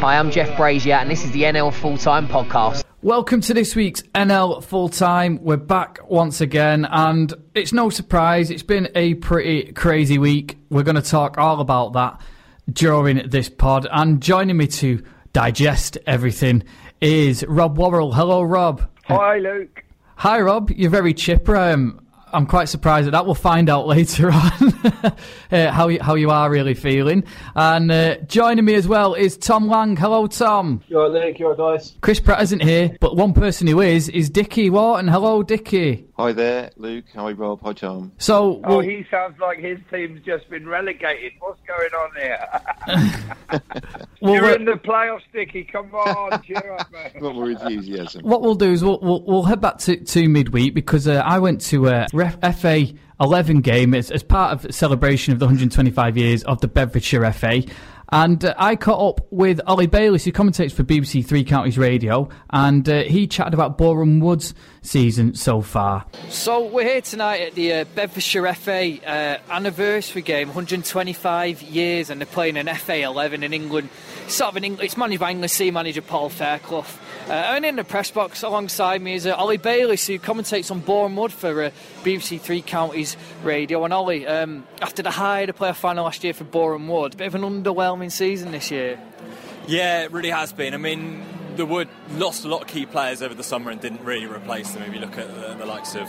[0.00, 2.84] Hi, I'm Jeff Brazier, and this is the NL Full Time Podcast.
[3.02, 5.38] Welcome to this week's NL Full Time.
[5.42, 10.56] We're back once again, and it's no surprise, it's been a pretty crazy week.
[10.70, 12.18] We're going to talk all about that
[12.72, 16.62] during this pod, and joining me to digest everything
[17.02, 18.14] is Rob Worrell.
[18.14, 18.88] Hello, Rob.
[19.04, 19.84] Hi, Luke.
[20.16, 20.70] Hi, Rob.
[20.70, 21.56] You're very chipper.
[21.56, 21.99] Um,
[22.32, 23.24] I'm quite surprised at that.
[23.26, 24.74] We'll find out later on
[25.50, 27.24] uh, how you, how you are really feeling.
[27.54, 29.96] And uh, joining me as well is Tom Lang.
[29.96, 30.82] Hello, Tom.
[30.88, 31.38] You alright, Luke?
[31.38, 31.96] You alright, guys?
[32.00, 35.08] Chris Pratt isn't here, but one person who is is Dickie Wharton.
[35.08, 36.06] Hello, Dickie.
[36.16, 37.06] Hi there, Luke.
[37.14, 37.62] How Hi, Rob.
[37.62, 38.12] Hi, Tom.
[38.18, 41.32] So, Oh, well, he sounds like his team's just been relegated.
[41.38, 42.46] What's going on here?
[44.20, 45.64] well, You're we're- in the playoffs, Sticky.
[45.64, 47.10] Come on, cheer up, man.
[47.22, 48.22] Not more enthusiasm.
[48.22, 51.38] what we'll do is we'll, we'll, we'll head back to, to midweek because uh, I
[51.38, 52.86] went to a ref, FA
[53.20, 57.62] 11 game as, as part of celebration of the 125 years of the Bedfordshire FA.
[58.12, 62.28] And uh, I caught up with Ollie Bayliss, who commentates for BBC Three Counties Radio,
[62.50, 66.04] and uh, he chatted about Boreham Wood's season so far.
[66.28, 72.20] So we're here tonight at the uh, Bedfordshire FA uh, anniversary game, 125 years, and
[72.20, 73.88] they're playing an FA 11 in England.
[74.26, 76.86] Sort of an Eng- it's managed by England C manager Paul Fairclough.
[77.28, 80.80] Uh, and in the press box alongside me is uh, Ollie Bayliss, who commentates on
[81.14, 81.70] Wood for uh,
[82.02, 83.84] BBC Three Counties Radio.
[83.84, 86.44] And Ollie, um, after the high the playoff final last year for
[87.14, 88.98] a bit of an underwhelming season this year.
[89.68, 90.74] Yeah, it really has been.
[90.74, 91.24] I mean,
[91.56, 94.72] the Wood lost a lot of key players over the summer and didn't really replace
[94.72, 94.82] them.
[94.82, 96.08] If you look at the, the likes of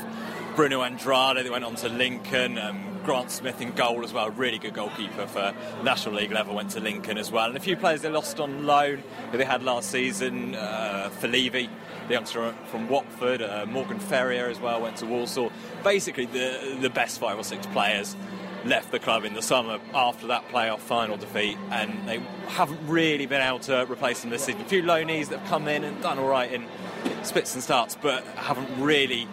[0.56, 4.60] Bruno Andrade, they went on to Lincoln, um, Grant Smith in goal as well, really
[4.60, 7.48] good goalkeeper for National League level, went to Lincoln as well.
[7.48, 11.70] And a few players they lost on loan who they had last season, uh, Felivi,
[12.08, 15.52] the youngster from Watford, uh, Morgan Ferrier as well, went to Walsall.
[15.84, 18.16] Basically, the, the best five or six players
[18.66, 23.26] left the club in the summer after that playoff final defeat, and they haven't really
[23.26, 24.62] been able to replace them this season.
[24.62, 26.66] A few loanees that have come in and done all right in
[27.24, 29.28] spits and starts, but haven't really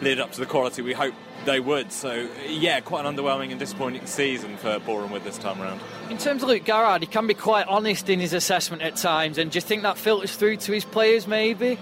[0.00, 1.92] lived up to the quality we hoped they would.
[1.92, 5.80] So, yeah, quite an underwhelming and disappointing season for Boreham Wood this time around.
[6.10, 9.38] In terms of Luke Garrard, he can be quite honest in his assessment at times,
[9.38, 11.78] and do you think that filters through to his players maybe?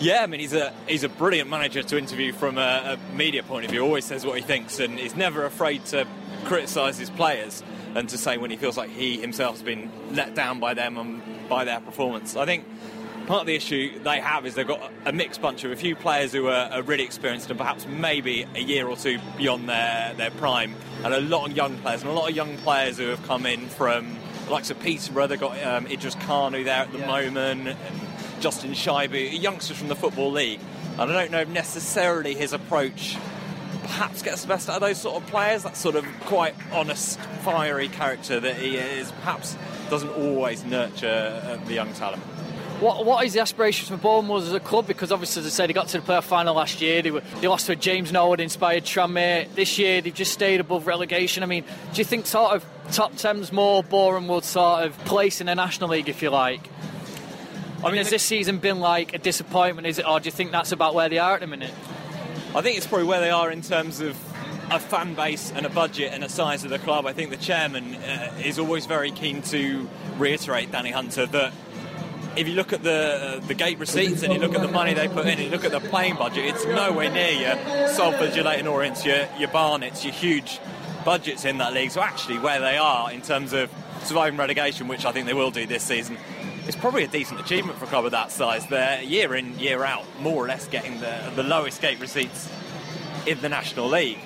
[0.00, 3.44] Yeah, I mean he's a he's a brilliant manager to interview from a, a media
[3.44, 3.82] point of view.
[3.82, 6.06] Always says what he thinks, and he's never afraid to
[6.44, 7.62] criticise his players
[7.94, 10.98] and to say when he feels like he himself has been let down by them
[10.98, 12.36] and by their performance.
[12.36, 12.64] I think
[13.26, 15.96] part of the issue they have is they've got a mixed bunch of a few
[15.96, 20.14] players who are, are really experienced and perhaps maybe a year or two beyond their,
[20.14, 20.74] their prime,
[21.04, 23.46] and a lot of young players and a lot of young players who have come
[23.46, 25.26] in from the likes of Peterborough.
[25.26, 27.68] They've got um, Idris Kanu there at the moment.
[27.68, 27.76] And,
[28.44, 30.60] Justin Shaibu, youngsters from the Football League.
[30.98, 33.16] And I don't know if necessarily his approach
[33.82, 35.62] perhaps gets the best out of those sort of players.
[35.62, 39.56] That sort of quite honest, fiery character that he is, perhaps
[39.88, 42.22] doesn't always nurture uh, the young talent.
[42.80, 44.86] What What is the aspirations for Boreham Wood as a club?
[44.86, 47.02] Because obviously, as I said, they got to the playoff final last year.
[47.02, 49.52] They, were, they lost to a James Norwood inspired Tranmere.
[49.54, 51.42] This year, they've just stayed above relegation.
[51.42, 55.40] I mean, do you think sort of top ten's more Boreham Wood sort of place
[55.40, 56.68] in the National League, if you like?
[57.82, 59.86] I mean, has this season been like a disappointment?
[59.86, 61.74] Is it, or do you think that's about where they are at the minute?
[62.54, 64.16] I think it's probably where they are in terms of
[64.70, 67.04] a fan base and a budget and a size of the club.
[67.04, 71.52] I think the chairman uh, is always very keen to reiterate, Danny Hunter, that
[72.36, 74.94] if you look at the uh, the gate receipts and you look at the money
[74.94, 78.34] they put in, and you look at the playing budget, it's nowhere near your Salford,
[78.34, 80.60] your Leyton Orients, your, your Barnets, your huge
[81.04, 81.90] budgets in that league.
[81.90, 83.70] So actually, where they are in terms of
[84.02, 86.16] surviving relegation, which I think they will do this season,
[86.66, 88.66] it's probably a decent achievement for a club of that size.
[88.66, 92.50] They're year in, year out, more or less getting the, the lowest gate receipts
[93.26, 94.18] in the National League.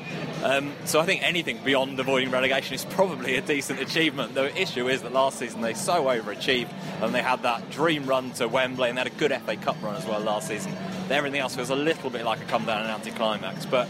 [0.43, 4.35] Um, so I think anything beyond avoiding relegation is probably a decent achievement.
[4.35, 6.73] The issue is that last season they so overachieved
[7.03, 9.83] and they had that dream run to Wembley and they had a good FA Cup
[9.83, 10.73] run as well last season.
[11.11, 13.89] Everything else was a little bit like a come down and anti-climax, but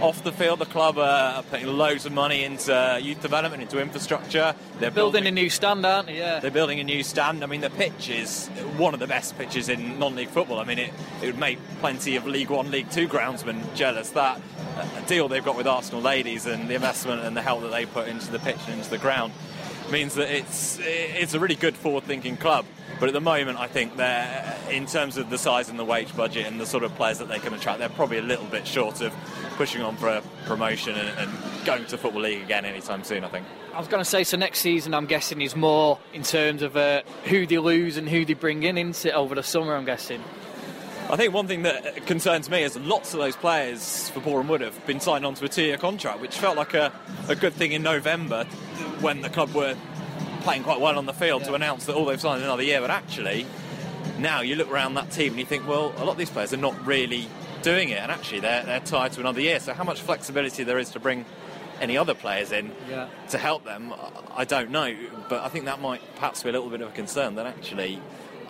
[0.00, 4.54] off the field, the club are putting loads of money into youth development, into infrastructure.
[4.78, 6.18] They're Building a new stand, aren't they?
[6.18, 6.40] Yeah.
[6.40, 7.42] they're building a new stand.
[7.42, 10.58] I mean, the pitch is one of the best pitches in non-league football.
[10.58, 10.92] I mean, it,
[11.22, 14.10] it would make plenty of League One, League Two groundsmen jealous.
[14.10, 14.40] That
[14.76, 17.86] uh, deal they've got with Arsenal ladies and the investment and the help that they
[17.86, 19.32] put into the pitch and into the ground
[19.90, 22.64] means that it's it's a really good forward-thinking club.
[22.98, 26.14] But at the moment, I think they're in terms of the size and the wage
[26.14, 28.66] budget and the sort of players that they can attract, they're probably a little bit
[28.66, 29.12] short of
[29.56, 33.24] pushing on for promotion and, and going to football league again anytime soon.
[33.24, 33.46] I think.
[33.72, 36.76] I was going to say, so next season, I'm guessing, is more in terms of
[36.76, 40.22] uh, who they lose and who they bring in into over the summer, I'm guessing.
[41.10, 44.60] I think one thing that concerns me is lots of those players for Boreham Wood
[44.60, 46.92] have been signed onto a two-year contract, which felt like a,
[47.28, 48.44] a good thing in November
[49.00, 49.76] when the club were
[50.42, 52.80] playing quite well on the field to announce that all they've signed another year.
[52.80, 53.44] But actually,
[54.18, 56.52] now you look around that team and you think, well, a lot of these players
[56.52, 57.26] are not really
[57.62, 59.58] doing it, and actually they're, they're tied to another year.
[59.58, 61.24] So how much flexibility there is to bring
[61.80, 63.08] any other players in Yeah.
[63.30, 63.92] to help them,
[64.36, 64.94] I don't know.
[65.28, 68.00] But I think that might perhaps be a little bit of a concern that actually.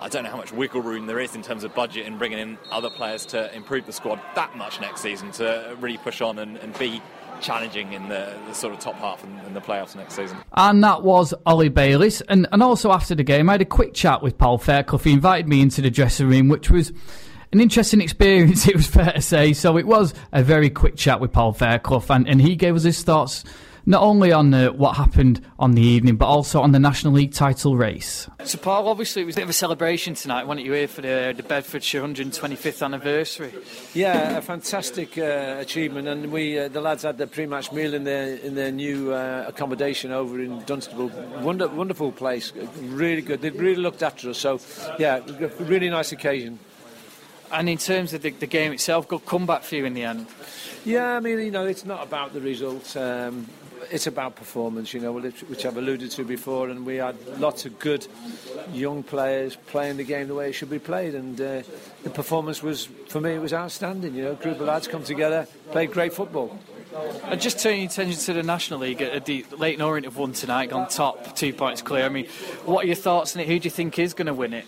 [0.00, 2.38] I don't know how much wiggle room there is in terms of budget and bringing
[2.38, 6.38] in other players to improve the squad that much next season to really push on
[6.38, 7.02] and, and be
[7.42, 10.38] challenging in the, the sort of top half in the playoffs next season.
[10.54, 12.22] And that was Ollie Bayliss.
[12.28, 14.98] And, and also after the game, I had a quick chat with Paul Fairclough.
[15.00, 16.92] He invited me into the dressing room, which was
[17.52, 19.52] an interesting experience, it was fair to say.
[19.52, 22.84] So it was a very quick chat with Paul Fairclough, and, and he gave us
[22.84, 23.44] his thoughts
[23.86, 27.32] not only on uh, what happened on the evening, but also on the National League
[27.32, 28.28] title race.
[28.44, 30.66] So, Paul, obviously, it was a bit of a celebration tonight, wasn't it?
[30.66, 33.52] You here for the, the Bedfordshire 125th anniversary.
[33.94, 38.04] Yeah, a fantastic uh, achievement, and we uh, the lads had their pre-match meal in
[38.04, 41.08] their in their new uh, accommodation over in Dunstable.
[41.40, 43.40] Wonder, wonderful place, really good.
[43.40, 44.38] They really looked after us.
[44.38, 44.60] So,
[44.98, 45.20] yeah,
[45.58, 46.58] really nice occasion.
[47.52, 50.26] And in terms of the, the game itself, good comeback for you in the end.
[50.84, 52.96] Yeah, I mean, you know, it's not about the result.
[52.96, 53.46] Um,
[53.90, 56.68] it's about performance, you know, which I've alluded to before.
[56.68, 58.06] And we had lots of good
[58.72, 61.14] young players playing the game the way it should be played.
[61.14, 61.62] And uh,
[62.02, 64.14] the performance was, for me, it was outstanding.
[64.14, 66.58] You know, a group of lads come together, played great football.
[67.24, 70.70] And just turning attention to the National League, uh, the Leyton Orient have won tonight,
[70.70, 72.04] gone top, two points clear.
[72.04, 72.26] I mean,
[72.64, 73.48] what are your thoughts on it?
[73.48, 74.66] Who do you think is going to win it?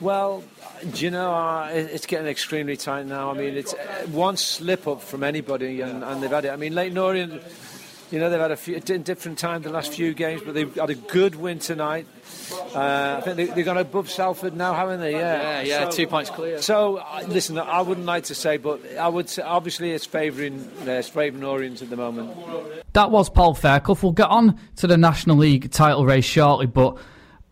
[0.00, 0.44] Well,
[0.92, 3.32] do you know, uh, it's getting extremely tight now.
[3.32, 6.50] I mean, it's uh, one slip up from anybody, and, and they've had it.
[6.50, 7.42] I mean, Leyton Orient,
[8.10, 10.90] you know, they've had a few different times the last few games, but they've had
[10.90, 12.06] a good win tonight.
[12.74, 15.12] Uh, I think they, they've gone above Salford now, haven't they?
[15.12, 16.60] Yeah, Yeah, yeah, So- two points clear.
[16.62, 20.68] So, uh, listen, I wouldn't like to say, but I would say, obviously it's favouring
[20.86, 22.30] uh, it's favouring Orient at the moment.
[22.94, 23.98] That was Paul Fairclough.
[24.02, 26.96] We'll get on to the National League title race shortly, but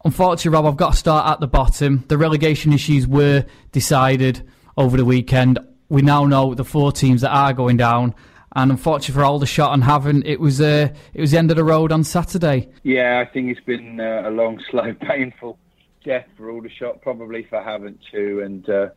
[0.04, 2.04] unfortunately, Rob, I've got to start at the bottom.
[2.08, 4.42] The relegation issues were decided
[4.76, 5.58] over the weekend.
[5.88, 8.14] We now know the four teams that are going down,
[8.56, 11.64] and unfortunately for Aldershot and Havant, it was uh, it was the end of the
[11.64, 12.70] road on Saturday.
[12.82, 15.58] Yeah, I think it's been uh, a long, slow, painful
[16.02, 18.40] death for Aldershot, probably for Havant too.
[18.42, 18.88] And uh,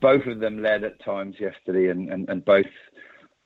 [0.00, 2.66] both of them led at times yesterday, and, and, and both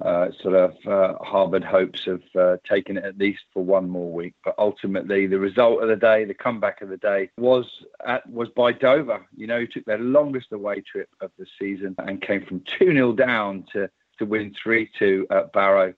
[0.05, 4.11] uh, sort of uh, harboured hopes of uh, taking it at least for one more
[4.11, 4.35] week.
[4.45, 7.67] But ultimately, the result of the day, the comeback of the day, was
[8.05, 9.25] at, was by Dover.
[9.37, 12.93] You know, who took their longest away trip of the season and came from 2
[12.93, 13.89] 0 down to,
[14.21, 15.93] to win 3 2 at Barrow.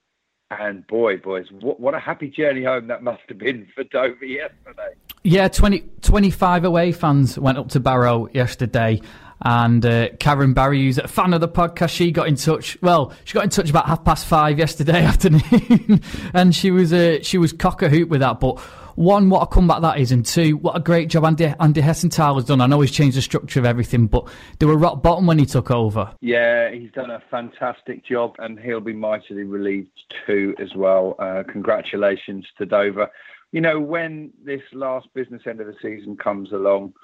[0.50, 4.24] And boy, boys, what, what a happy journey home that must have been for Dover
[4.24, 4.94] yesterday.
[5.24, 9.00] Yeah, 20, 25 away fans went up to Barrow yesterday.
[9.44, 12.78] And uh, Karen Barry, who's a fan of the podcast, she got in touch.
[12.80, 16.00] Well, she got in touch about half past five yesterday afternoon,
[16.32, 18.38] and she was uh, she was cock a hoop with that.
[18.38, 18.60] But
[18.94, 22.36] one, what a comeback that is, and two, what a great job Andy Andy Hessenthaler
[22.36, 22.60] has done.
[22.60, 24.28] I know he's changed the structure of everything, but
[24.58, 26.12] they were rock bottom when he took over.
[26.20, 29.90] Yeah, he's done a fantastic job, and he'll be mightily relieved
[30.26, 31.16] too as well.
[31.18, 33.10] Uh, congratulations to Dover.
[33.52, 36.94] You know, when this last business end of the season comes along,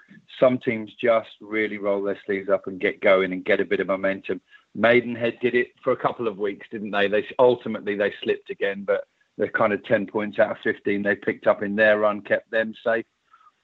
[0.41, 3.81] some teams just really roll their sleeves up and get going and get a bit
[3.81, 4.41] of momentum.
[4.75, 7.07] Maidenhead did it for a couple of weeks, didn't they?
[7.07, 9.05] They ultimately they slipped again, but
[9.37, 12.51] they're kind of ten points out of fifteen they picked up in their run kept
[12.51, 13.07] them safe.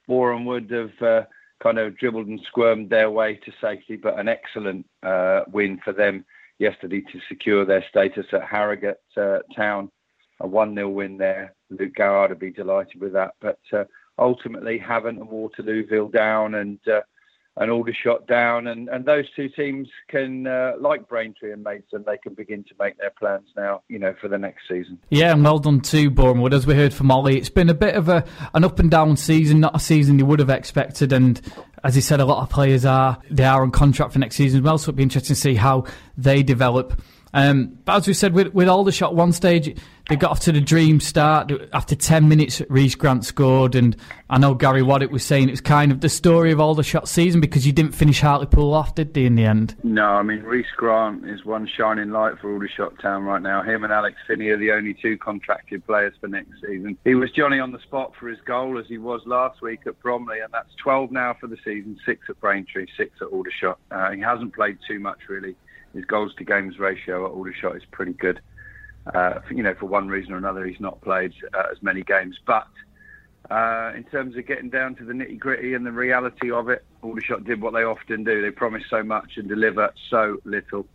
[0.06, 1.22] Boreham Wood have uh,
[1.62, 5.94] kind of dribbled and squirmed their way to safety, but an excellent uh, win for
[5.94, 6.24] them
[6.58, 9.90] yesterday to secure their status at Harrogate uh, Town.
[10.40, 11.54] A 1 0 win there.
[11.70, 13.34] Luke Garrard would be delighted with that.
[13.40, 13.84] But uh,
[14.18, 17.00] ultimately, Havant and Waterlooville down and uh,
[17.56, 18.66] and Aldershot down.
[18.66, 22.74] And, and those two teams can, uh, like Braintree and Maidstone, they can begin to
[22.78, 24.98] make their plans now, you know, for the next season.
[25.10, 26.54] Yeah, and well done to Boreham Wood.
[26.54, 28.24] As we heard from Ollie, it's been a bit of a
[28.54, 31.12] an up and down season, not a season you would have expected.
[31.12, 31.40] And
[31.84, 34.60] as he said, a lot of players are they are on contract for next season
[34.60, 34.78] as well.
[34.78, 35.84] So it'll be interesting to see how
[36.16, 37.00] they develop.
[37.34, 39.76] Um, but as we said, with, with Aldershot, one stage
[40.08, 41.50] they got off to the dream start.
[41.72, 43.74] After 10 minutes, Reece Grant scored.
[43.74, 43.96] And
[44.28, 47.40] I know Gary Waddock was saying it was kind of the story of Aldershot season
[47.40, 49.74] because you didn't finish Hartlepool off, did they, in the end?
[49.82, 53.62] No, I mean Reece Grant is one shining light for Aldershot Town right now.
[53.62, 56.98] Him and Alex Finney are the only two contracted players for next season.
[57.04, 59.98] He was Johnny on the spot for his goal as he was last week at
[60.00, 61.98] Bromley, and that's 12 now for the season.
[62.04, 63.78] Six at Braintree, six at Aldershot.
[63.90, 65.56] Uh, he hasn't played too much really.
[65.94, 68.40] His goals to games ratio at Aldershot is pretty good.
[69.14, 72.38] Uh, you know, for one reason or another, he's not played uh, as many games,
[72.46, 72.66] but.
[73.50, 76.82] Uh, in terms of getting down to the nitty gritty and the reality of it,
[77.02, 78.40] Aldershot did what they often do.
[78.40, 80.86] They promise so much and deliver so little.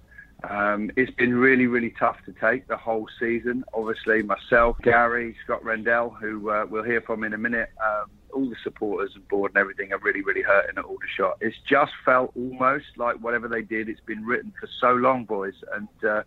[0.48, 3.64] Um, it's been really, really tough to take the whole season.
[3.74, 8.50] Obviously, myself, Gary, Scott Rendell, who uh, we'll hear from in a minute, um, all
[8.50, 11.38] the supporters and board and everything are really, really hurting at Aldershot.
[11.42, 15.56] It's just felt almost like whatever they did, it's been written for so long, boys.
[15.74, 16.24] And, uh,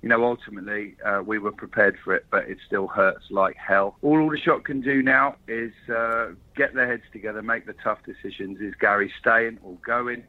[0.00, 3.96] you know, ultimately uh, we were prepared for it, but it still hurts like hell.
[4.00, 8.60] All Aldershot can do now is uh, get their heads together, make the tough decisions.
[8.60, 10.24] Is Gary staying or going?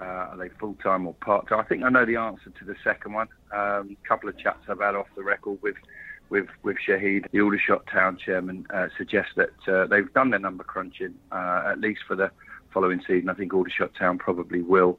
[0.00, 1.60] Uh, are they full time or part time?
[1.60, 3.28] I think I know the answer to the second one.
[3.52, 5.76] A um, couple of chats I've had off the record with
[6.30, 10.64] with with Shahid, the Aldershot Town chairman, uh, suggests that uh, they've done their number
[10.64, 12.30] crunching uh, at least for the
[12.72, 13.28] following season.
[13.28, 14.98] I think Aldershot Town probably will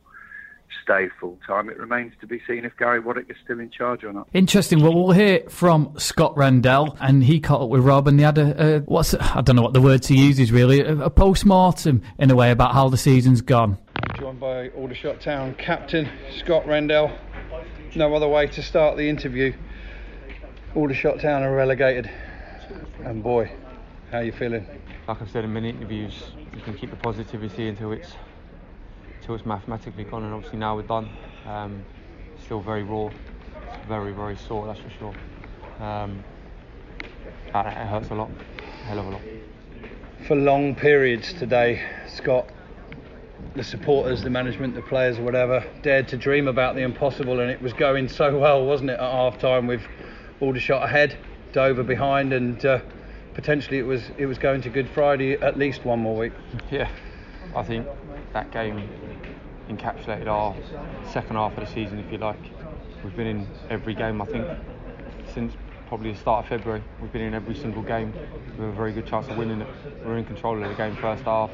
[0.84, 1.70] stay full time.
[1.70, 4.28] It remains to be seen if Gary Waddock is still in charge or not.
[4.34, 4.82] Interesting.
[4.82, 8.38] Well, we'll hear from Scott Rendell, and he caught up with Rob, and they had
[8.38, 11.10] a, a what's I don't know what the word to use is really a, a
[11.10, 13.78] post mortem in a way about how the season's gone.
[13.96, 16.10] I'm joined by Aldershot Town captain
[16.40, 17.12] Scott Rendell.
[17.96, 19.54] No other way to start the interview.
[20.76, 22.10] Aldershot Town are relegated,
[23.04, 23.52] and boy,
[24.12, 24.66] how are you feeling?
[25.08, 28.14] Like I've said in many interviews, you can keep the positivity until it's
[29.32, 31.10] until it's mathematically gone, and obviously now we're done.
[31.46, 31.86] Um,
[32.44, 35.16] still very raw, it's very very sore, that's for sure.
[35.80, 36.24] Um,
[37.54, 39.22] and it hurts a lot, a hell of a lot.
[40.28, 42.50] For long periods today, Scott,
[43.56, 47.50] the supporters, the management, the players, or whatever, dared to dream about the impossible, and
[47.50, 49.00] it was going so well, wasn't it?
[49.00, 49.82] At half time, with
[50.42, 51.18] Aldershot ahead,
[51.54, 52.80] Dover behind, and uh,
[53.34, 56.34] potentially it was it was going to Good Friday at least one more week.
[56.70, 56.90] Yeah,
[57.56, 57.88] I think
[58.34, 58.90] that game
[59.70, 60.56] encapsulated our
[61.12, 62.40] second half of the season, if you like.
[63.04, 64.46] We've been in every game, I think,
[65.34, 65.54] since
[65.88, 66.84] probably the start of February.
[67.02, 68.14] We've been in every single game.
[68.58, 69.68] We have a very good chance of winning it.
[70.06, 71.52] We're in control of the game first half.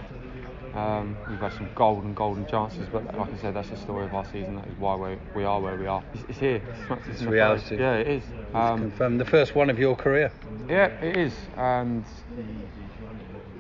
[0.74, 4.14] Um, we've had some golden, golden chances, but like I said, that's the story of
[4.14, 4.58] our season.
[4.58, 6.04] That is why we, we are where we are.
[6.14, 6.62] It's, it's here.
[6.92, 7.80] It's, it's reality.
[7.80, 8.24] Yeah, it is.
[8.54, 10.32] Um, confirmed the first one of your career.
[10.70, 12.06] Yeah, it is, and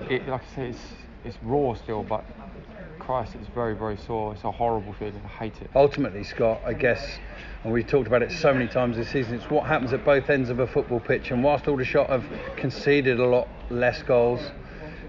[0.10, 0.80] it, like I say, it's
[1.26, 2.24] it's raw still, but
[3.08, 4.34] Christ, it's very, very sore.
[4.34, 5.22] It's a horrible feeling.
[5.24, 5.70] I hate it.
[5.74, 7.20] Ultimately, Scott, I guess,
[7.64, 10.30] and we've talked about it so many times this season, it's what happens at both
[10.30, 11.32] ends of a football pitch.
[11.32, 12.26] And whilst Aldershot have
[12.58, 14.42] conceded a lot less goals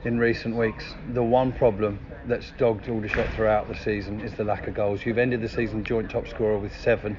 [0.04, 4.68] in recent weeks, the one problem that's dogged Aldershot throughout the season is the lack
[4.68, 5.04] of goals.
[5.04, 7.18] You've ended the season joint top scorer with seven.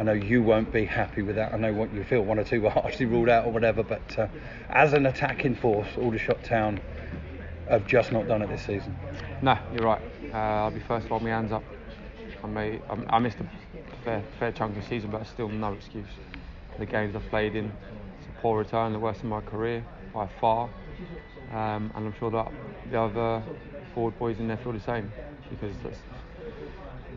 [0.00, 1.54] I know you won't be happy with that.
[1.54, 2.22] I know what you feel.
[2.22, 3.84] One or two were harshly ruled out or whatever.
[3.84, 4.26] But uh,
[4.68, 6.80] as an attacking force, Aldershot Town
[7.68, 8.96] have just not done it this season.
[9.42, 10.00] No, you're right.
[10.32, 11.64] Uh, I'll be first to hold my hands up.
[12.42, 13.46] I, may, I, I missed a
[14.04, 16.06] fair, fair chunk of the season, but still no excuse.
[16.78, 19.84] The games I've played in, it's a poor return, the worst of my career
[20.14, 20.70] by far.
[21.52, 22.50] Um, and I'm sure that
[22.90, 23.42] the other
[23.94, 25.10] forward boys in there feel the same
[25.50, 25.74] because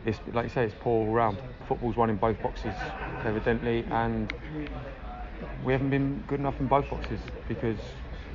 [0.05, 1.37] it's like you say, it's poor all round.
[1.67, 2.73] Football's won in both boxes,
[3.23, 4.31] evidently, and
[5.63, 7.77] we haven't been good enough in both boxes because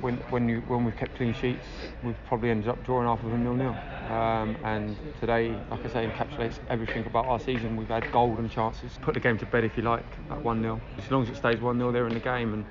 [0.01, 1.65] when when you when we've kept clean sheets,
[2.03, 3.77] we've probably ended up drawing half of a nil nil.
[4.09, 7.75] Um, and today, like I say, encapsulates everything about our season.
[7.75, 8.97] We've had golden chances.
[9.01, 11.35] Put the game to bed if you like at one 0 As long as it
[11.35, 12.65] stays one 0 they're in the game, and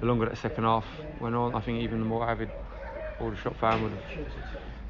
[0.00, 0.86] the longer that second half
[1.18, 2.50] went on, I think even the more avid
[3.20, 4.00] Aldershot fan would have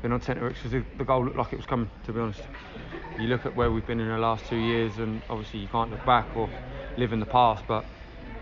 [0.00, 1.90] been on centre because the goal looked like it was coming.
[2.06, 2.40] To be honest,
[3.18, 5.90] you look at where we've been in the last two years, and obviously you can't
[5.90, 6.48] look back or
[6.96, 7.84] live in the past, but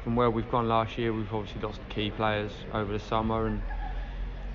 [0.03, 3.61] from where we've gone last year, we've obviously lost key players over the summer, and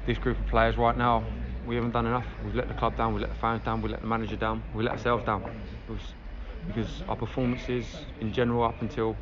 [0.06, 1.24] this group of players right now,
[1.68, 2.26] we haven't done enough.
[2.44, 4.64] We've let the club down, we let the fans down, we let the manager down,
[4.74, 5.44] we let ourselves down.
[6.68, 7.88] because our performances
[8.22, 9.16] in general up until,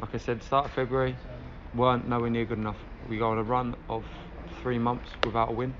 [0.00, 1.16] like I said, start of February,
[1.74, 2.78] weren't nowhere near good enough.
[3.08, 4.04] We go on a run of
[4.62, 5.74] three months without a win,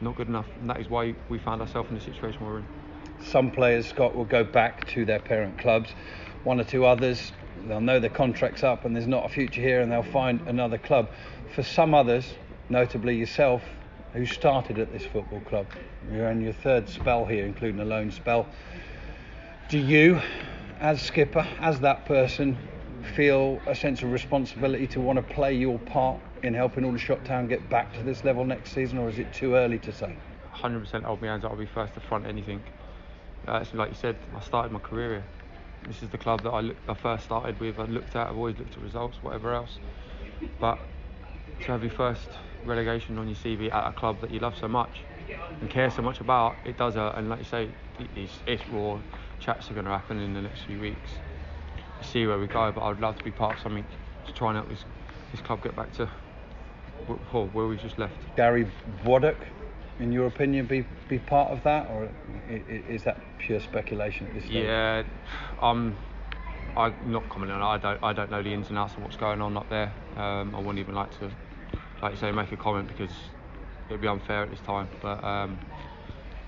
[0.00, 2.66] not good enough, and that is why we found ourselves in the situation we're in.
[3.24, 5.90] Some players, Scott, will go back to their parent clubs.
[6.44, 7.32] One or two others
[7.68, 10.78] they'll know their contract's up and there's not a future here and they'll find another
[10.78, 11.10] club.
[11.54, 12.34] For some others,
[12.68, 13.62] notably yourself,
[14.12, 15.66] who started at this football club,
[16.10, 18.46] you're on your third spell here, including a loan spell.
[19.68, 20.20] Do you,
[20.80, 22.56] as skipper, as that person,
[23.14, 27.46] feel a sense of responsibility to want to play your part in helping Aldershot Town
[27.46, 30.16] get back to this level next season, or is it too early to say?
[30.54, 32.62] 100% hold my hands I'll be first to front anything.
[33.46, 35.24] Uh, like you said, I started my career here.
[35.86, 37.78] This is the club that I, look, I first started with.
[37.78, 38.28] I looked at.
[38.28, 39.78] I've always looked at results, whatever else.
[40.60, 40.78] But
[41.60, 42.28] to have your first
[42.64, 45.00] relegation on your CV at a club that you love so much
[45.60, 47.16] and care so much about, it does hurt.
[47.16, 47.68] And like you say,
[48.16, 48.98] it's, it's raw.
[49.38, 51.10] Chats are going to happen in the next few weeks.
[52.02, 52.72] See where we go.
[52.72, 53.86] But I'd love to be part of something
[54.26, 54.84] to try and help this,
[55.30, 56.10] this club get back to
[57.52, 58.16] where we just left.
[58.36, 58.66] Gary
[59.04, 59.36] Waddock
[59.98, 62.08] in your opinion, be be part of that, or
[62.48, 64.64] is that pure speculation at this stage?
[64.64, 65.02] Yeah,
[65.60, 65.96] um,
[66.76, 67.64] I'm not commenting on it.
[67.64, 69.92] I don't I don't know the ins and outs of what's going on up there.
[70.16, 71.30] Um, I wouldn't even like to,
[72.02, 73.14] like you say, make a comment because
[73.88, 74.88] it'd be unfair at this time.
[75.00, 75.58] But um,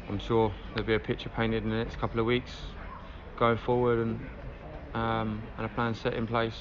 [0.09, 2.53] I'm sure there'll be a picture painted in the next couple of weeks
[3.39, 4.29] going forward and
[4.95, 6.61] um, and a plan set in place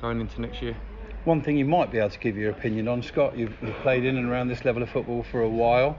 [0.00, 0.76] going into next year.
[1.24, 4.04] One thing you might be able to give your opinion on, Scott, you've, you've played
[4.04, 5.98] in and around this level of football for a while.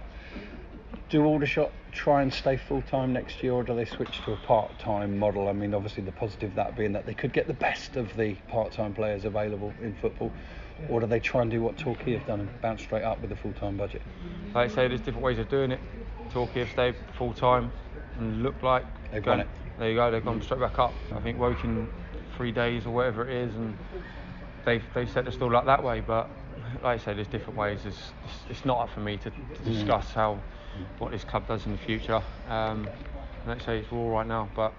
[1.10, 4.38] Do Aldershot try and stay full time next year, or do they switch to a
[4.38, 5.48] part time model?
[5.48, 8.36] I mean, obviously, the positive that being that they could get the best of the
[8.50, 10.32] part time players available in football,
[10.89, 13.32] or do they try and do what Torquay have done and bounce straight up with
[13.32, 14.03] a full time budget?
[14.53, 15.79] Like I say, there's different ways of doing it.
[16.32, 17.72] Torquay have stayed full time
[18.20, 19.48] and look like they've gone it.
[19.79, 20.94] There you go, they've gone straight back up.
[21.15, 21.89] I think Woking
[22.38, 23.75] three days or whatever it is, and
[24.66, 26.02] they've they set the stall up that way.
[26.02, 26.30] But
[26.84, 27.80] like I say, there's different ways.
[27.86, 29.66] It's, it's, it's not up for me to, to mm.
[29.66, 30.40] discuss how
[31.00, 32.22] what this club does in the future.
[32.50, 32.88] Um,
[33.48, 34.74] let's say it's all right now, but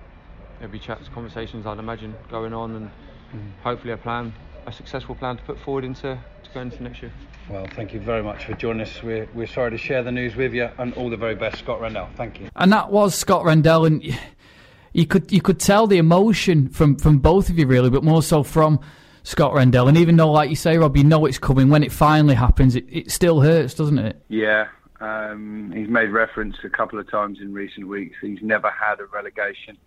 [0.59, 2.91] there'll be chats, conversations, I'd imagine, going on, and
[3.35, 3.63] mm.
[3.63, 4.33] hopefully a plan,
[4.67, 7.13] a successful plan to put forward into to go into next year.
[7.49, 9.03] Well, thank you very much for joining us.
[9.03, 11.81] We're, we're sorry to share the news with you, and all the very best, Scott
[11.81, 12.09] Rendell.
[12.17, 12.49] Thank you.
[12.57, 14.03] And that was Scott Rendell, and
[14.93, 18.23] you could you could tell the emotion from from both of you really, but more
[18.23, 18.81] so from.
[19.27, 21.91] Scott Rendell, and even though, like you say, Rob, you know it's coming, when it
[21.91, 24.23] finally happens, it, it still hurts, doesn't it?
[24.29, 24.69] Yeah,
[25.01, 28.15] um, he's made reference a couple of times in recent weeks.
[28.23, 29.79] He's never had a relegation.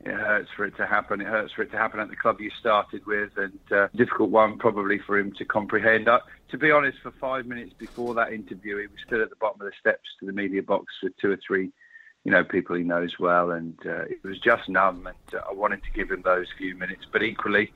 [0.00, 1.20] It hurts for it to happen.
[1.20, 4.30] It hurts for it to happen at the club you started with, and uh, difficult
[4.30, 6.08] one probably for him to comprehend.
[6.08, 9.36] Uh, to be honest, for five minutes before that interview, he was still at the
[9.36, 11.70] bottom of the steps to the media box with two or three,
[12.24, 15.06] you know, people he knows well, and uh, it was just numb.
[15.06, 17.72] And uh, I wanted to give him those few minutes, but equally,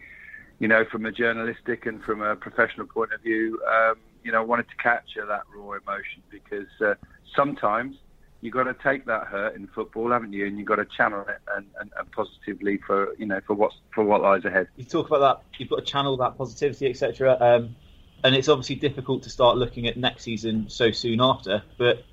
[0.59, 4.39] you know, from a journalistic and from a professional point of view, um, you know,
[4.39, 6.95] I wanted to capture that raw emotion because uh,
[7.35, 7.97] sometimes
[8.41, 10.47] you've got to take that hurt in football, haven't you?
[10.47, 13.73] And you've got to channel it and, and, and, positively for you know for what
[13.95, 14.69] for what lies ahead.
[14.77, 15.59] You talk about that.
[15.59, 17.37] You've got to channel that positivity, etc.
[17.41, 17.77] Um,
[18.25, 21.63] and it's obviously difficult to start looking at next season so soon after.
[21.79, 22.05] But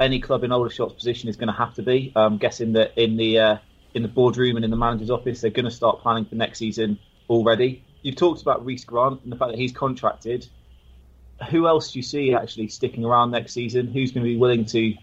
[0.00, 2.12] any club in Aldershot's position is going to have to be.
[2.16, 3.56] I'm guessing that in the uh,
[3.94, 6.58] in the boardroom and in the manager's office, they're going to start planning for next
[6.58, 6.98] season
[7.28, 7.84] already.
[8.02, 10.48] You've talked about Rhys Grant and the fact that he's contracted
[11.50, 13.88] who else do you see actually sticking around next season?
[13.88, 14.94] Who's going to be willing to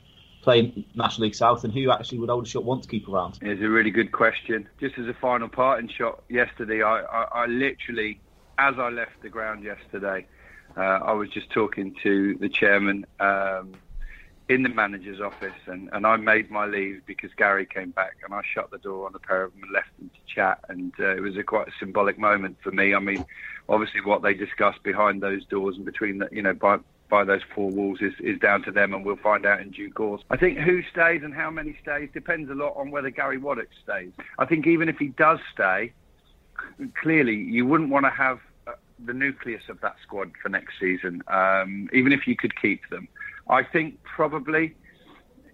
[0.41, 3.39] play National League South, and who actually would Aldershot want to keep around?
[3.41, 4.69] It's a really good question.
[4.79, 8.21] Just as a final parting shot yesterday, I, I, I literally,
[8.57, 10.25] as I left the ground yesterday,
[10.77, 13.73] uh, I was just talking to the chairman um,
[14.49, 18.33] in the manager's office, and, and I made my leave because Gary came back, and
[18.33, 20.91] I shut the door on the pair of them and left them to chat, and
[20.99, 22.93] uh, it was a quite a symbolic moment for me.
[22.93, 23.25] I mean
[23.69, 26.77] obviously what they discuss behind those doors and between the, you know, by
[27.09, 29.91] by those four walls is, is down to them, and we'll find out in due
[29.91, 30.21] course.
[30.29, 33.69] I think who stays and how many stays depends a lot on whether Gary Waddock
[33.83, 34.12] stays.
[34.38, 35.91] I think even if he does stay,
[37.01, 41.23] clearly you wouldn't want to have uh, the nucleus of that squad for next season,
[41.29, 43.07] um, even if you could keep them.
[43.49, 44.75] I think probably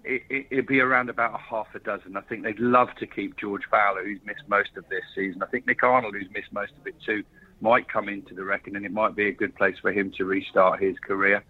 [0.03, 2.15] it, would be around about a half a dozen.
[2.15, 5.41] I think they'd love to keep George Fowler, who's missed most of this season.
[5.41, 7.23] I think Nick Arnold, who's missed most of it too
[7.61, 8.83] might come into the reckoning.
[8.83, 11.43] It might be a good place for him to restart his career.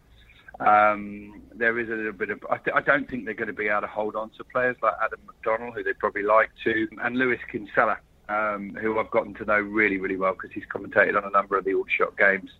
[0.59, 2.39] Um, there is a little bit of.
[2.49, 4.77] I, th- I, don't think they're going to be able to hold on to players
[4.81, 7.97] like Adam McDonnell, who they'd probably like to, and Lewis Kinsella,
[8.29, 11.57] um, who I've gotten to know really, really well because he's commentated on a number
[11.57, 12.51] of the Aldershot games.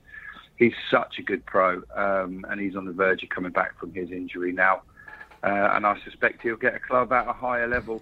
[0.57, 3.93] He's such a good pro, um, and he's on the verge of coming back from
[3.93, 4.81] his injury now.
[5.43, 8.01] Uh, and I suspect he'll get a club at a higher level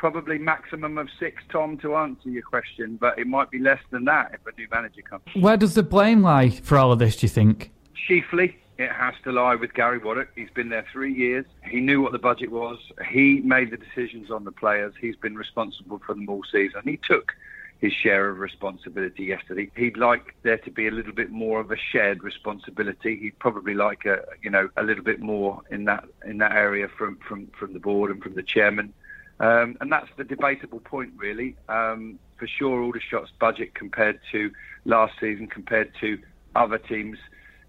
[0.00, 4.06] probably maximum of six, Tom, to answer your question, but it might be less than
[4.06, 5.22] that if a new manager comes.
[5.34, 7.70] Where does the blame lie for all of this, do you think?
[8.08, 10.28] Chiefly, it has to lie with Gary Waddock.
[10.34, 11.44] He's been there three years.
[11.68, 12.78] He knew what the budget was.
[13.10, 14.94] He made the decisions on the players.
[14.98, 16.80] He's been responsible for them all season.
[16.84, 17.32] He took
[17.80, 19.70] his share of responsibility yesterday.
[19.74, 23.16] He'd like there to be a little bit more of a shared responsibility.
[23.16, 26.88] He'd probably like a you know a little bit more in that in that area
[26.88, 28.92] from from from the board and from the chairman.
[29.40, 31.56] Um, and that's the debatable point, really.
[31.70, 34.50] Um, for sure, Aldershot's budget compared to
[34.84, 36.18] last season, compared to
[36.54, 37.16] other teams,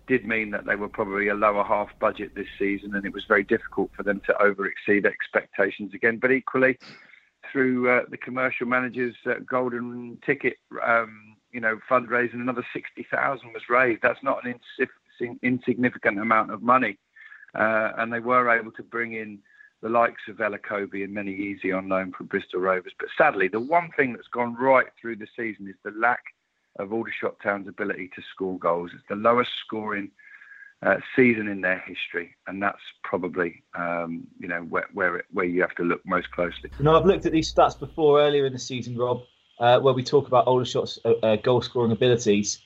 [0.06, 3.24] did mean that they were probably a lower half budget this season, and it was
[3.26, 6.18] very difficult for them to over exceed expectations again.
[6.18, 6.78] But equally,
[7.52, 13.54] through uh, the commercial managers' uh, golden ticket, um, you know, fundraising, another sixty thousand
[13.54, 14.02] was raised.
[14.02, 16.98] That's not an ins- insignificant amount of money,
[17.56, 19.40] uh, and they were able to bring in
[19.82, 22.94] the likes of Elokobi and many easy on loan from Bristol Rovers.
[23.00, 26.24] But sadly, the one thing that's gone right through the season is the lack
[26.78, 28.92] of Aldershot Town's ability to score goals.
[28.94, 30.12] It's the lowest scoring
[30.84, 35.46] uh, season in their history, and that's probably um, you know where where, it, where,
[35.46, 36.72] you have to look most closely.
[36.80, 39.22] You know, I've looked at these stats before earlier in the season, Rob,
[39.60, 42.60] uh, where we talk about Aldershot's uh, uh goal scoring abilities,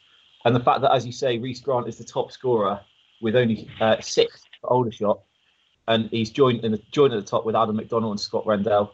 [0.45, 2.79] and the fact that, as you say, Rhys Grant is the top scorer
[3.21, 5.19] with only uh, six for Aldershot,
[5.87, 8.93] and he's joined in the joined at the top with Adam McDonnell and Scott Rendell.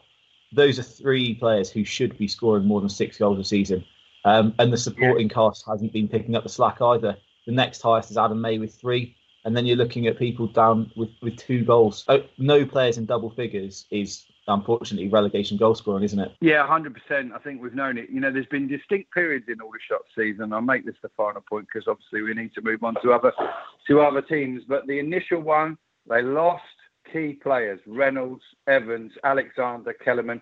[0.52, 3.84] Those are three players who should be scoring more than six goals a season.
[4.24, 7.16] Um, and the supporting cast hasn't been picking up the slack either.
[7.46, 10.92] The next highest is Adam May with three, and then you're looking at people down
[10.96, 12.04] with, with two goals.
[12.08, 16.32] Oh, no players in double figures is unfortunately relegation goal scoring, isn't it?
[16.40, 17.32] Yeah, hundred percent.
[17.34, 18.10] I think we've known it.
[18.10, 20.52] You know, there's been distinct periods in Aldershot season.
[20.52, 23.32] I'll make this the final point because obviously we need to move on to other
[23.88, 24.62] to other teams.
[24.68, 25.78] But the initial one,
[26.08, 26.62] they lost
[27.12, 30.40] key players: Reynolds, Evans, Alexander, Kellerman.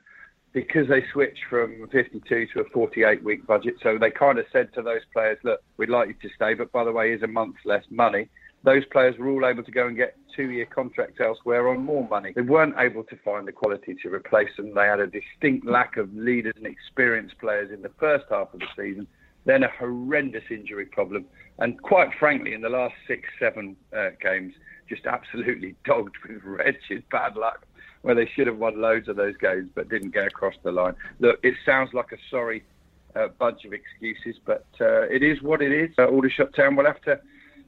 [0.52, 3.74] Because they switched from 52 to a 48 week budget.
[3.82, 6.72] So they kind of said to those players, look, we'd like you to stay, but
[6.72, 8.28] by the way, here's a month less money
[8.62, 12.32] those players were all able to go and get two-year contracts elsewhere on more money.
[12.34, 14.74] They weren't able to find the quality to replace them.
[14.74, 18.60] They had a distinct lack of leaders and experienced players in the first half of
[18.60, 19.06] the season.
[19.46, 21.24] Then a horrendous injury problem,
[21.58, 24.52] and quite frankly, in the last six, seven uh, games,
[24.86, 27.64] just absolutely dogged with wretched bad luck.
[28.02, 30.94] Where they should have won loads of those games, but didn't get across the line.
[31.18, 32.64] Look, it sounds like a sorry
[33.14, 35.90] uh, bunch of excuses, but uh, it is what it is.
[35.98, 37.20] Uh, Aldershot Town will have to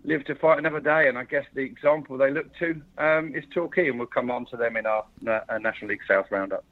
[0.05, 1.09] live to fight another day.
[1.09, 4.47] And I guess the example they look to um, is Torquay, and we'll come on
[4.47, 6.65] to them in our, uh, National League South roundup.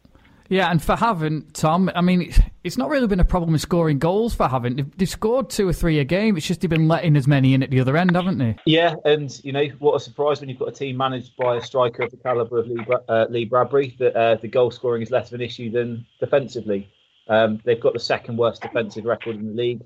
[0.51, 2.35] Yeah, and for Havant, Tom, I mean,
[2.65, 4.77] it's not really been a problem with scoring goals for Havant.
[4.77, 6.37] They've, they've, scored two or three a game.
[6.37, 8.57] It's just they've been letting as many in at the other end, haven't they?
[8.67, 11.63] Yeah, and you know what a surprise when you've got a team managed by a
[11.63, 15.13] striker of the calibre of Lee, uh, Lee, Bradbury that uh, the goal scoring is
[15.13, 16.93] less of an issue than defensively.
[17.29, 19.83] Um, they've got the second worst defensive record in the league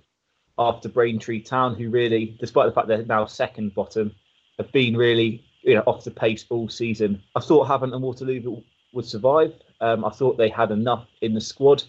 [0.59, 4.15] after Braintree Town, who really, despite the fact they're now second bottom,
[4.59, 7.23] have been really you know off the pace all season.
[7.37, 8.63] I thought Havant and Waterloo
[8.95, 9.53] would survive.
[9.85, 11.83] Um, I thought they had enough in the squad.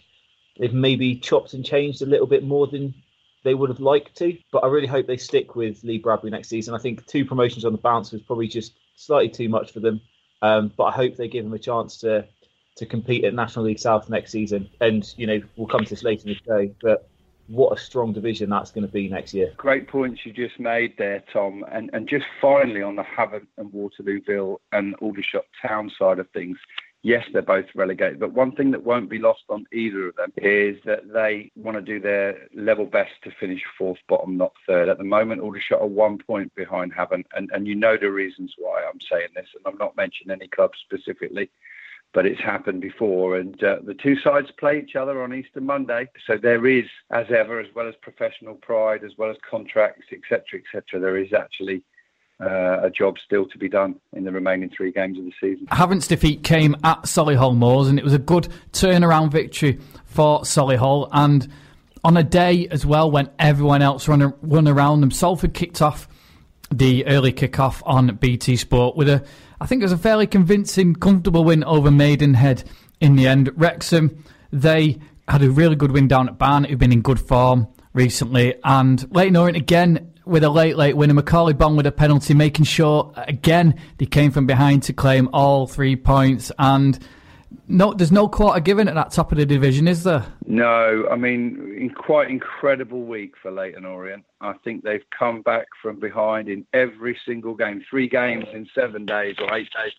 [0.60, 2.94] They've maybe chopped and changed a little bit more than
[3.46, 6.50] they would have liked to, but I really hope they stick with Lee Bradbury next
[6.50, 6.74] season.
[6.74, 10.02] I think two promotions on the bounce was probably just slightly too much for them,
[10.42, 12.28] um, but I hope they give them a chance to
[12.78, 14.70] to compete at National League South next season.
[14.82, 17.08] And you know we'll come to this later in the show, but
[17.48, 19.54] what a strong division that's going to be next year.
[19.56, 21.64] Great points you just made there, Tom.
[21.72, 26.58] And and just finally on the Havant and Waterlooville and Aldershot Town side of things,
[27.06, 28.20] yes, they're both relegated.
[28.20, 31.78] But one thing that won't be lost on either of them is that they want
[31.78, 34.90] to do their level best to finish fourth bottom, not third.
[34.90, 38.56] At the moment, Aldershot are one point behind Havant, and, and you know the reasons
[38.58, 41.50] why I'm saying this, and I'm not mentioning any clubs specifically
[42.14, 43.36] but it's happened before.
[43.36, 46.08] And uh, the two sides play each other on Easter Monday.
[46.26, 50.62] So there is, as ever, as well as professional pride, as well as contracts, etc.,
[50.62, 51.84] etc., there is actually
[52.42, 55.68] uh, a job still to be done in the remaining three games of the season.
[55.72, 61.10] Havant's defeat came at Solihull Moors, and it was a good turnaround victory for Solihull.
[61.12, 61.48] And
[62.04, 66.08] on a day as well when everyone else run, run around them, Salford kicked off
[66.72, 69.24] the early kick-off on BT Sport with a
[69.62, 72.64] I think it was a fairly convincing, comfortable win over Maidenhead
[73.00, 73.52] in the end.
[73.56, 77.68] Wrexham, they had a really good win down at Barnet, who've been in good form
[77.94, 78.56] recently.
[78.64, 81.14] And Leyton Orient again with a late, late winner.
[81.14, 85.68] Macauley Bonne with a penalty, making sure again they came from behind to claim all
[85.68, 86.52] three points.
[86.60, 87.00] And
[87.68, 90.26] no, there's no quarter given at that top of the division, is there?
[90.46, 94.24] No, I mean, in quite incredible week for Leyton Orient.
[94.42, 99.06] I think they've come back from behind in every single game, three games in seven
[99.06, 99.94] days or eight days.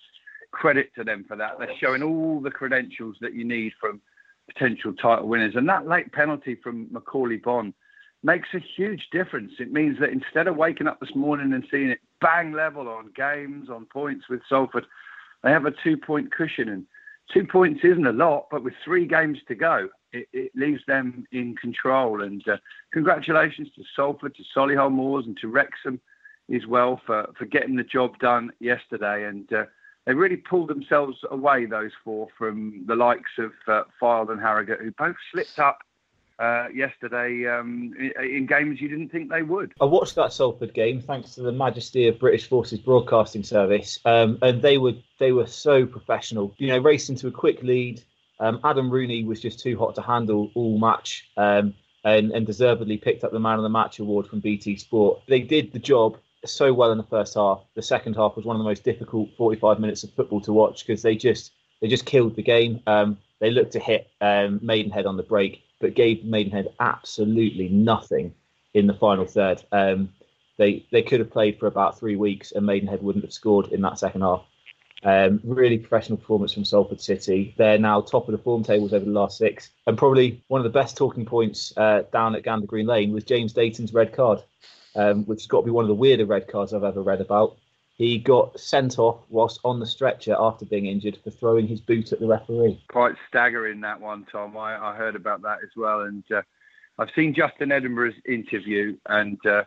[0.52, 1.58] Credit to them for that.
[1.58, 4.00] They're showing all the credentials that you need from
[4.46, 5.54] potential title winners.
[5.56, 7.74] And that late penalty from Macauley Bonne
[8.26, 9.52] makes a huge difference.
[9.60, 13.12] It means that instead of waking up this morning and seeing it bang level on
[13.14, 14.84] games, on points with Salford,
[15.44, 16.68] they have a two point cushion.
[16.68, 16.86] And
[17.32, 21.24] two points isn't a lot, but with three games to go, it, it leaves them
[21.30, 22.22] in control.
[22.22, 22.56] And uh,
[22.92, 26.00] congratulations to Salford, to Solihull Moors, and to Wrexham
[26.52, 29.24] as well for, for getting the job done yesterday.
[29.24, 29.66] And uh,
[30.04, 34.80] they really pulled themselves away, those four, from the likes of uh, Fylde and Harrogate,
[34.80, 35.78] who both slipped up
[36.38, 39.72] uh, yesterday um, in, games you didn't think they would.
[39.80, 44.38] I watched that Salford game thanks to the majesty of British Forces Broadcasting Service, um,
[44.42, 46.54] and they were they were so professional.
[46.58, 48.02] You know, racing to a quick lead.
[48.38, 52.98] Um, Adam Rooney was just too hot to handle all match, um, and and deservedly
[52.98, 55.22] picked up the Man of the Match award from BT Sport.
[55.28, 57.62] They did the job so well in the first half.
[57.74, 60.86] The second half was one of the most difficult 45 minutes of football to watch
[60.86, 62.80] because they just they just killed the game.
[62.86, 68.34] Um, they looked to hit um, Maidenhead on the break but gave Maidenhead absolutely nothing
[68.74, 69.62] in the final third.
[69.72, 70.12] Um,
[70.58, 73.82] they they could have played for about three weeks and Maidenhead wouldn't have scored in
[73.82, 74.44] that second half.
[75.02, 77.54] Um, really professional performance from Salford City.
[77.58, 80.64] They're now top of the form tables over the last six, and probably one of
[80.64, 84.42] the best talking points uh, down at Gander Green Lane was James Dayton's red card,
[84.96, 87.20] um, which has got to be one of the weirder red cards I've ever read
[87.20, 87.56] about.
[87.96, 92.12] He got sent off whilst on the stretcher after being injured for throwing his boot
[92.12, 92.82] at the referee.
[92.88, 94.56] Quite staggering that one, Tom.
[94.56, 96.42] I, I heard about that as well, and uh,
[96.98, 99.64] I've seen Justin Edinburgh's interview, and uh,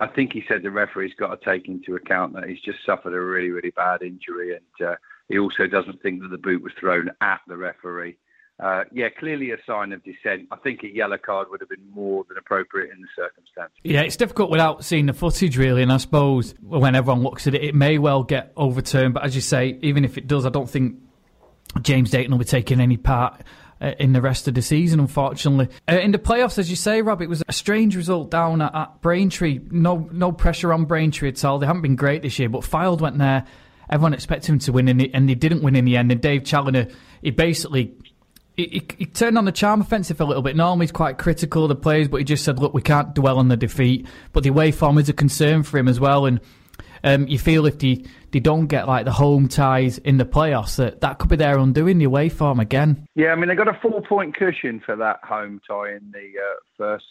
[0.00, 3.14] I think he said the referee's got to take into account that he's just suffered
[3.14, 4.94] a really, really bad injury, and uh,
[5.28, 8.16] he also doesn't think that the boot was thrown at the referee.
[8.60, 10.46] Uh, yeah, clearly a sign of dissent.
[10.50, 13.72] I think a yellow card would have been more than appropriate in the circumstance.
[13.82, 15.82] Yeah, it's difficult without seeing the footage, really.
[15.82, 19.14] And I suppose when everyone looks at it, it may well get overturned.
[19.14, 20.96] But as you say, even if it does, I don't think
[21.80, 23.42] James Dayton will be taking any part
[23.80, 25.68] uh, in the rest of the season, unfortunately.
[25.88, 28.74] Uh, in the playoffs, as you say, Rob, it was a strange result down at,
[28.74, 29.60] at, Braintree.
[29.70, 31.58] No, no pressure on Braintree at all.
[31.58, 33.44] They haven't been great this year, but Fylde went there.
[33.90, 36.12] Everyone expected him to win, and, and they didn't win in the end.
[36.12, 37.94] And Dave Challinor, he basically
[38.56, 40.56] he, he, turned on the charm offensive a little bit.
[40.56, 43.38] Normally he's quite critical of the players, but he just said, "Look, we can't dwell
[43.38, 46.40] on the defeat." But the away form is a concern for him as well, and
[47.04, 50.76] um, you feel if they, they don't get like the home ties in the playoffs,
[50.76, 53.06] that that could be their undoing the away form again.
[53.14, 56.32] Yeah, I mean they got a four point cushion for that home tie in the
[56.38, 57.06] uh, first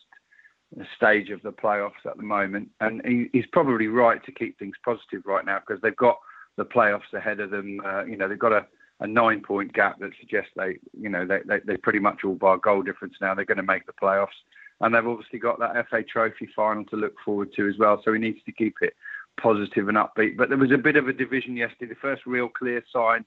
[0.95, 4.75] stage of the playoffs at the moment, and he, he's probably right to keep things
[4.85, 6.17] positive right now because they've got
[6.57, 7.81] the playoffs ahead of them.
[7.85, 8.65] Uh, you know, they've got a
[9.01, 12.35] a nine point gap that suggests they, you know, they, they, they pretty much all
[12.35, 13.33] by goal difference now.
[13.33, 14.27] They're going to make the playoffs.
[14.79, 18.01] And they've obviously got that FA Trophy final to look forward to as well.
[18.03, 18.93] So he needs to keep it
[19.39, 20.37] positive and upbeat.
[20.37, 21.93] But there was a bit of a division yesterday.
[21.93, 23.25] The first real clear sign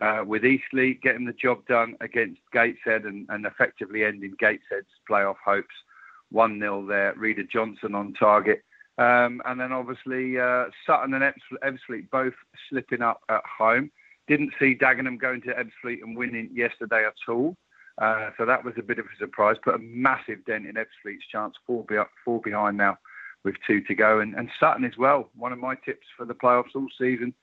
[0.00, 5.36] uh, with Eastleigh getting the job done against Gateshead and, and effectively ending Gateshead's playoff
[5.44, 5.74] hopes.
[6.30, 7.14] 1 0 there.
[7.16, 8.62] Reda Johnson on target.
[8.96, 11.34] Um, and then obviously uh, Sutton and
[11.64, 12.34] Ebbsfleet both
[12.68, 13.90] slipping up at home.
[14.26, 17.56] Didn't see Dagenham going to Ebbsfleet and winning yesterday at all.
[17.98, 19.56] Uh, so that was a bit of a surprise.
[19.62, 22.98] Put a massive dent in Ebbsfleet's chance, four, be- four behind now
[23.44, 24.20] with two to go.
[24.20, 27.34] And, and Sutton as well, one of my tips for the playoffs all season.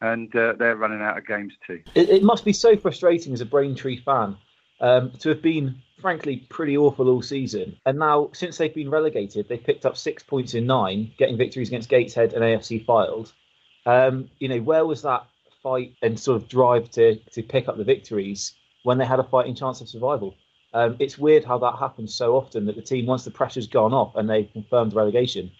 [0.00, 1.82] And uh, they're running out of games too.
[1.96, 4.36] It, it, must be so frustrating as a Braintree fan
[4.80, 7.76] um, to have been, frankly, pretty awful all season.
[7.84, 11.66] And now, since they've been relegated, they've picked up six points in nine, getting victories
[11.66, 13.32] against Gateshead and AFC Fylde.
[13.86, 15.26] Um, you know, where was that
[15.62, 19.24] fight and sort of drive to to pick up the victories when they had a
[19.24, 20.34] fighting chance of survival.
[20.72, 23.94] Um, it's weird how that happens so often that the team, once the pressure's gone
[23.94, 25.50] off and they've confirmed relegation,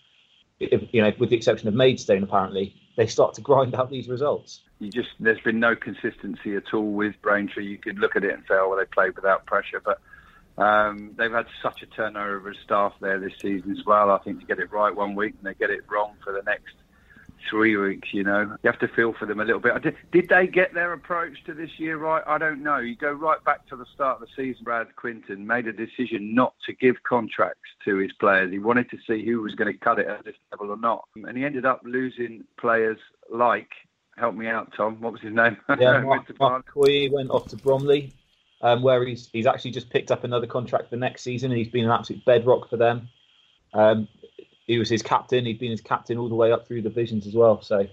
[0.61, 4.09] if, you know, with the exception of Maidstone, apparently, they start to grind out these
[4.09, 4.61] results.
[4.81, 7.67] You just there's been no consistency at all with Braintree.
[7.67, 10.01] You could look at it and say, oh, well, they played without pressure, but
[10.63, 14.11] um, they've had such a turnover of staff there this season as well.
[14.11, 16.43] I think to get it right one week and they get it wrong for the
[16.43, 16.75] next
[17.48, 18.57] three weeks, you know.
[18.62, 19.81] You have to feel for them a little bit.
[19.83, 22.22] Did, did they get their approach to this year right?
[22.27, 22.79] I don't know.
[22.79, 24.64] You go right back to the start of the season.
[24.64, 28.51] Brad Quinton made a decision not to give contracts to his players.
[28.51, 31.05] He wanted to see who was going to cut it at this level or not.
[31.14, 32.98] And he ended up losing players
[33.31, 33.70] like,
[34.16, 35.57] help me out, Tom, what was his name?
[35.79, 38.12] Yeah, Mark, Mark Coy went off to Bromley.
[38.61, 41.68] Um, where he's he's actually just picked up another contract for next season, and he's
[41.68, 43.09] been an absolute bedrock for them.
[43.72, 44.09] Um,
[44.69, 45.47] he was his captain.
[45.47, 47.61] He'd been his captain all the way up through divisions as well.
[47.63, 47.89] So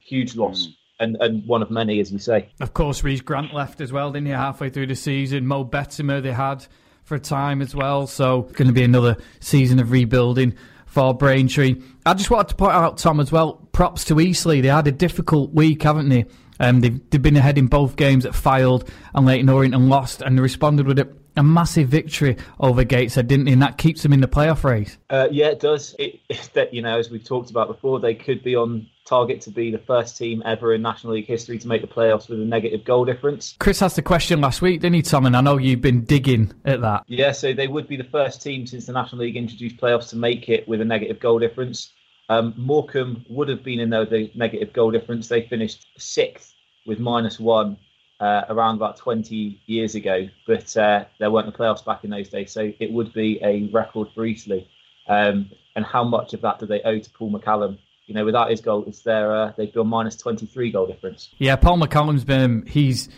[0.00, 0.66] huge loss.
[0.66, 0.72] Mm.
[0.98, 2.48] And, and one of many, as you say.
[2.58, 4.32] Of course, Rhys Grant left as well, didn't he?
[4.32, 6.66] Halfway through the season, Mo Bettamer they had
[7.04, 8.06] for a time as well.
[8.06, 10.54] So going to be another season of rebuilding
[10.86, 11.82] for Braintree.
[12.06, 13.56] I just wanted to point out, Tom, as well.
[13.72, 14.62] Props to Eastleigh.
[14.62, 16.24] They had a difficult week, haven't they?
[16.58, 20.22] Um, they've, they've been ahead in both games at Fylde and Leyton Orient and lost,
[20.22, 23.52] and they responded with it a massive victory over Gateshead, didn't he?
[23.52, 24.98] And that keeps them in the playoff race.
[25.10, 25.94] Uh, yeah, it does.
[25.98, 26.20] It,
[26.54, 29.70] that you know, as we've talked about before, they could be on target to be
[29.70, 32.84] the first team ever in National League history to make the playoffs with a negative
[32.84, 33.54] goal difference.
[33.58, 35.26] Chris asked the question last week, didn't he, Tom?
[35.26, 37.04] And I know you've been digging at that.
[37.06, 40.16] Yeah, so they would be the first team since the National League introduced playoffs to
[40.16, 41.92] make it with a negative goal difference.
[42.28, 45.28] Um, Morecambe would have been in there with a negative goal difference.
[45.28, 47.76] They finished sixth with minus one
[48.20, 52.28] uh, around about 20 years ago, but uh, there weren't the playoffs back in those
[52.28, 54.66] days, so it would be a record for Eastleigh.
[55.08, 57.78] Um, and how much of that do they owe to Paul McCallum?
[58.06, 61.28] You know, without his goal, it's their uh, they've got minus 23 goal difference.
[61.38, 63.08] Yeah, Paul McCallum's been he's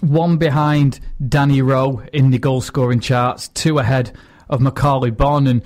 [0.00, 4.16] one behind Danny Rowe in the goal scoring charts, two ahead
[4.48, 5.62] of Macauley Bonne, and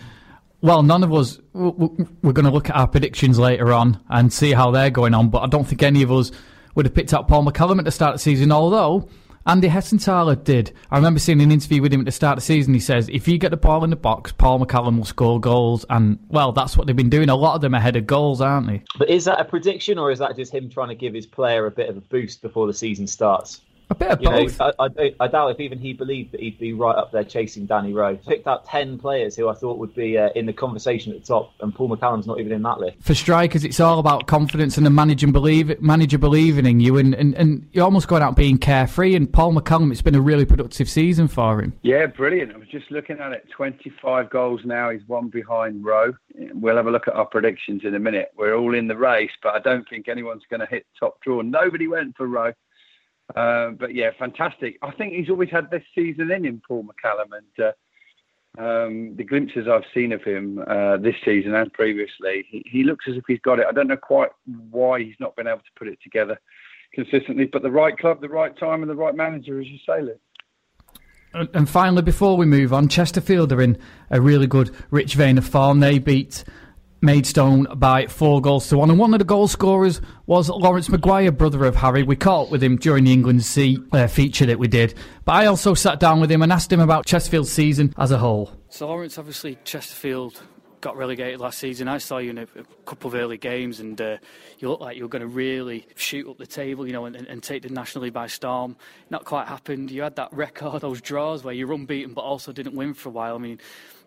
[0.60, 4.52] well, none of us we're going to look at our predictions later on and see
[4.52, 6.30] how they're going on, but I don't think any of us
[6.74, 9.08] would have picked up Paul McCallum at the start of the season, although
[9.46, 10.72] Andy Hessenthaler did.
[10.90, 12.74] I remember seeing an interview with him at the start of the season.
[12.74, 15.84] He says, if you get the ball in the box, Paul McCallum will score goals.
[15.90, 17.28] And, well, that's what they've been doing.
[17.28, 18.82] A lot of them ahead of goals, aren't they?
[18.98, 21.66] But is that a prediction or is that just him trying to give his player
[21.66, 23.60] a bit of a boost before the season starts?
[23.92, 24.46] A bit of You know.
[24.78, 27.66] I, I, I doubt if even he believed that he'd be right up there chasing
[27.66, 28.16] Danny Rowe.
[28.16, 31.26] Picked out 10 players who I thought would be uh, in the conversation at the
[31.26, 32.96] top, and Paul McCallum's not even in that list.
[33.00, 37.14] for strikers, it's all about confidence and the manager believe manager believing in you, and,
[37.14, 39.14] and, and you're almost going out being carefree.
[39.14, 41.74] And Paul McCallum, it's been a really productive season for him.
[41.82, 42.54] Yeah, brilliant.
[42.54, 43.46] I was just looking at it.
[43.50, 44.88] 25 goals now.
[44.88, 46.14] He's one behind Rowe.
[46.54, 48.32] We'll have a look at our predictions in a minute.
[48.38, 51.42] We're all in the race, but I don't think anyone's going to hit top draw.
[51.42, 52.54] Nobody went for Rowe.
[53.34, 54.78] Um, but yeah, fantastic.
[54.82, 57.72] I think he's always had this season in him, Paul McCallum, and uh,
[58.58, 63.06] um, the glimpses I've seen of him uh, this season and previously, he, he looks
[63.08, 63.66] as if he's got it.
[63.68, 64.30] I don't know quite
[64.70, 66.38] why he's not been able to put it together
[66.92, 70.02] consistently, but the right club, the right time, and the right manager, as you say,
[70.02, 70.20] Luke.
[71.32, 73.78] And, and finally, before we move on, Chesterfield are in
[74.10, 75.80] a really good, rich vein of form.
[75.80, 76.44] They beat
[77.04, 81.32] Maidstone by four goals to one, and one of the goal scorers was Lawrence Maguire,
[81.32, 82.04] brother of Harry.
[82.04, 85.46] We caught with him during the England C uh, feature that we did, but I
[85.46, 88.52] also sat down with him and asked him about Chesterfield's season as a whole.
[88.68, 90.40] So Lawrence, obviously Chesterfield
[90.80, 91.88] got relegated last season.
[91.88, 94.18] I saw you in a, a couple of early games, and uh,
[94.58, 97.16] you looked like you were going to really shoot up the table, you know, and,
[97.16, 98.76] and take the National League by storm.
[99.10, 99.90] Not quite happened.
[99.90, 103.12] You had that record, those draws where you're unbeaten, but also didn't win for a
[103.12, 103.34] while.
[103.34, 103.58] I mean.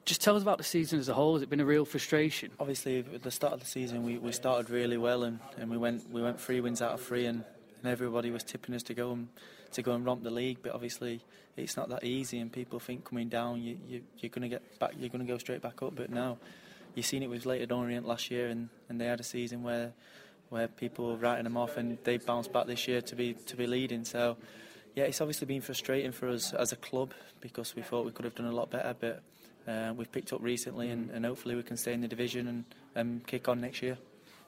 [0.06, 1.34] Just tell us about the season as a whole.
[1.34, 2.52] Has it been a real frustration?
[2.60, 5.78] Obviously, at the start of the season, we, we started really well, and, and we
[5.78, 7.44] went we went three wins out of three, and,
[7.82, 9.30] and everybody was tipping us to go and
[9.72, 10.60] to go and romp the league.
[10.62, 11.22] But obviously,
[11.58, 14.78] it's not that easy, and people think coming down, you, you you're going to get
[14.78, 15.96] back, you're going to go straight back up.
[15.96, 16.38] But now,
[16.94, 19.92] you've seen it with Leyton Orient last year, and, and they had a season where
[20.50, 23.56] where people were writing them off, and they bounced back this year to be to
[23.56, 24.06] be leading.
[24.06, 24.38] So.
[24.94, 28.24] Yeah, it's obviously been frustrating for us as a club because we thought we could
[28.24, 29.24] have done a lot better, but
[29.68, 32.66] uh, we've picked up recently, and, and, hopefully we can stay in the division and,
[32.94, 33.98] and kick on next year.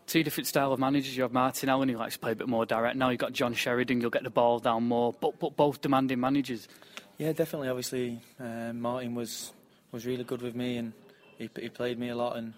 [0.06, 1.18] Two different style of managers.
[1.18, 2.96] You have Martin Allen, who likes to play a bit more direct.
[2.96, 6.20] Now you've got John Sheridan, you'll get the ball down more, but, but both demanding
[6.20, 6.68] managers.
[7.18, 7.70] Yeah, definitely.
[7.70, 9.52] Obviously, uh, Martin was
[9.92, 10.94] was really good with me, and
[11.38, 12.38] he, he played me a lot.
[12.38, 12.54] And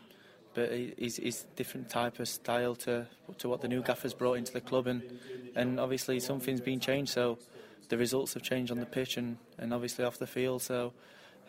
[0.54, 4.52] but he's, he's different type of style to to what the new gaffers brought into
[4.52, 5.02] the club, and
[5.56, 7.14] and obviously something's been changed.
[7.14, 7.40] So
[7.88, 10.62] the results have changed on the pitch and, and obviously off the field.
[10.62, 10.94] So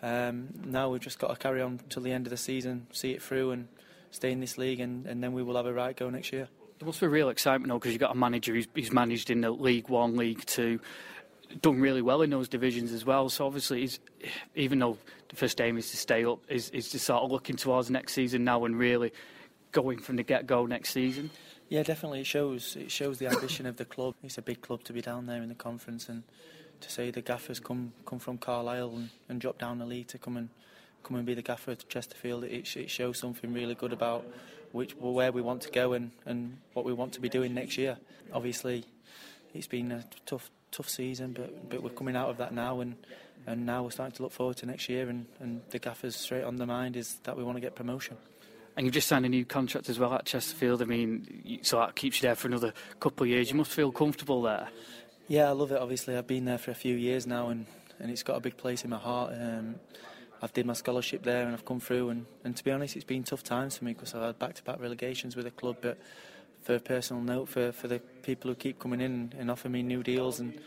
[0.02, 3.12] um, now we've just got to carry on till the end of the season, see
[3.12, 3.68] it through, and
[4.10, 6.48] stay in this league, and, and then we will have a right go next year.
[6.78, 9.42] There must be real excitement though, because you've got a manager who's, who's managed in
[9.42, 10.80] the League One, League Two,
[11.60, 13.28] done really well in those divisions as well.
[13.28, 14.00] So obviously, he's,
[14.54, 14.96] even though
[15.28, 18.14] the first aim is to stay up, is, is to sort of looking towards next
[18.14, 19.12] season now and really
[19.72, 21.30] going from the get go next season.
[21.68, 22.20] Yeah, definitely.
[22.20, 24.14] It shows it shows the ambition of the club.
[24.24, 26.24] It's a big club to be down there in the conference, and
[26.80, 30.18] to say the gaffers come come from Carlisle and, and drop down the league to
[30.18, 30.48] come and
[31.02, 32.44] come and be the gaffer at Chesterfield.
[32.44, 34.24] It, it shows something really good about
[34.72, 37.78] which where we want to go and, and what we want to be doing next
[37.78, 37.98] year.
[38.32, 38.84] Obviously,
[39.54, 42.96] it's been a tough tough season, but but we're coming out of that now and.
[43.46, 46.44] And now we're starting to look forward to next year, and, and the gaffers straight
[46.44, 48.18] on the mind is that we want to get promotion.
[48.76, 50.82] And you've just signed a new contract as well at Chesterfield.
[50.82, 53.50] I mean, so that keeps you there for another couple of years.
[53.50, 54.68] You must feel comfortable there.
[55.30, 55.78] Yeah, I love it.
[55.78, 57.64] Obviously, I've been there for a few years now, and,
[58.00, 59.32] and it's got a big place in my heart.
[59.32, 59.76] Um,
[60.42, 62.08] I've did my scholarship there, and I've come through.
[62.08, 64.80] And, and to be honest, it's been tough times for me because I've had back-to-back
[64.80, 65.76] relegations with the club.
[65.82, 65.98] But
[66.62, 69.84] for a personal note, for, for the people who keep coming in and offer me
[69.84, 70.58] new deals, and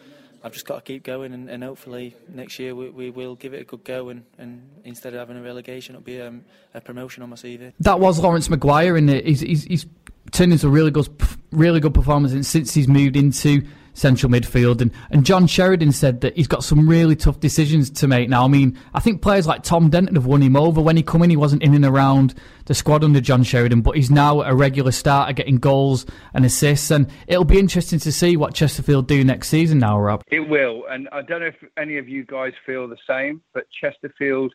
[0.45, 1.33] I've just got to keep going.
[1.33, 4.07] And, and hopefully next year we, we will give it a good go.
[4.07, 7.73] And, and instead of having a relegation, it'll be um, a promotion on my CV.
[7.81, 9.85] That was Lawrence Maguire, and he's, he's, he's
[10.31, 11.09] turned into a really good,
[11.51, 14.81] really good performance since he's moved into central midfield.
[14.81, 18.43] And, and John Sheridan said that he's got some really tough decisions to make now.
[18.43, 20.81] I mean, I think players like Tom Denton have won him over.
[20.81, 22.33] When he come in, he wasn't in and around
[22.65, 26.91] the squad under John Sheridan, but he's now a regular starter getting goals and assists.
[26.91, 30.23] And it'll be interesting to see what Chesterfield do next season now, Rob.
[30.27, 30.83] It will.
[30.89, 34.53] And I don't know if any of you guys feel the same, but Chesterfield,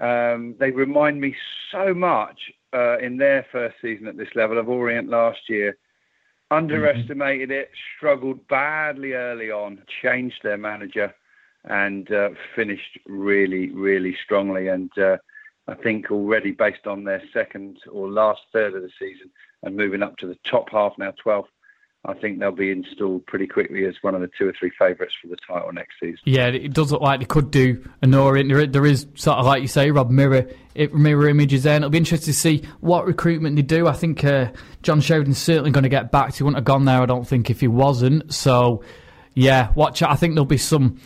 [0.00, 1.34] um, they remind me
[1.70, 2.38] so much
[2.74, 5.76] uh, in their first season at this level of Orient last year
[6.50, 11.14] underestimated it, struggled badly early on, changed their manager,
[11.64, 14.68] and uh, finished really, really strongly.
[14.68, 15.16] And uh,
[15.68, 19.30] I think already based on their second or last third of the season
[19.62, 21.48] and moving up to the top half now, 12th,
[22.06, 25.14] I think they'll be installed pretty quickly as one of the two or three favourites
[25.20, 26.20] for the title next season.
[26.24, 28.48] Yeah, it does look like they could do a Orient.
[28.48, 30.48] There, there is sort of like you say, Rob, mirror
[30.92, 31.74] mirror images there.
[31.74, 33.88] And it'll be interesting to see what recruitment they do.
[33.88, 34.52] I think uh,
[34.82, 36.34] John Sheridan's certainly going to get back.
[36.34, 38.32] He wouldn't have gone there, I don't think, if he wasn't.
[38.32, 38.84] So,
[39.34, 40.10] yeah, watch out.
[40.10, 41.00] I think there'll be some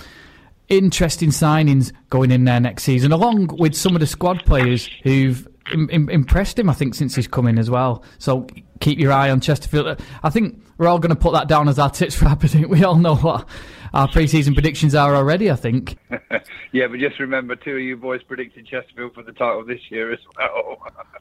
[0.68, 5.48] interesting signings going in there next season, along with some of the squad players who've
[5.72, 8.04] Im- Im- impressed him, I think, since he's come in as well.
[8.18, 8.46] So
[8.80, 10.00] keep your eye on Chesterfield.
[10.22, 12.68] I think we're all going to put that down as our tips for I think
[12.68, 13.48] we all know what
[13.92, 15.50] our pre-season predictions are already.
[15.50, 15.98] I think.
[16.72, 20.12] yeah, but just remember, two of you boys predicted Chesterfield for the title this year
[20.12, 20.78] as well.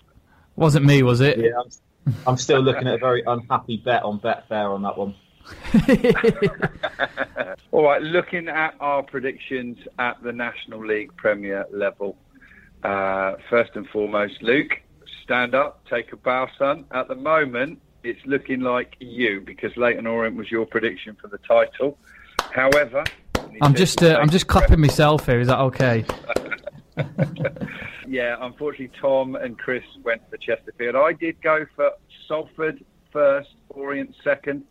[0.56, 1.38] Wasn't me, was it?
[1.38, 1.52] Yeah,
[2.06, 5.16] I'm, I'm still looking at a very unhappy bet on Betfair on that one.
[7.72, 12.18] All right, looking at our predictions at the National League Premier level.
[12.84, 14.80] Uh, first and foremost, Luke,
[15.24, 16.86] stand up, take a bow, son.
[16.92, 21.40] At the moment, it's looking like you because Leyton Orient was your prediction for the
[21.40, 21.98] title.
[22.52, 23.04] However,
[23.62, 25.40] I'm just uh, I'm just clapping myself here.
[25.40, 26.06] Is that okay?
[28.08, 30.96] yeah, unfortunately, Tom and Chris went for Chesterfield.
[30.96, 31.92] I did go for
[32.28, 34.64] Salford first, Orient second,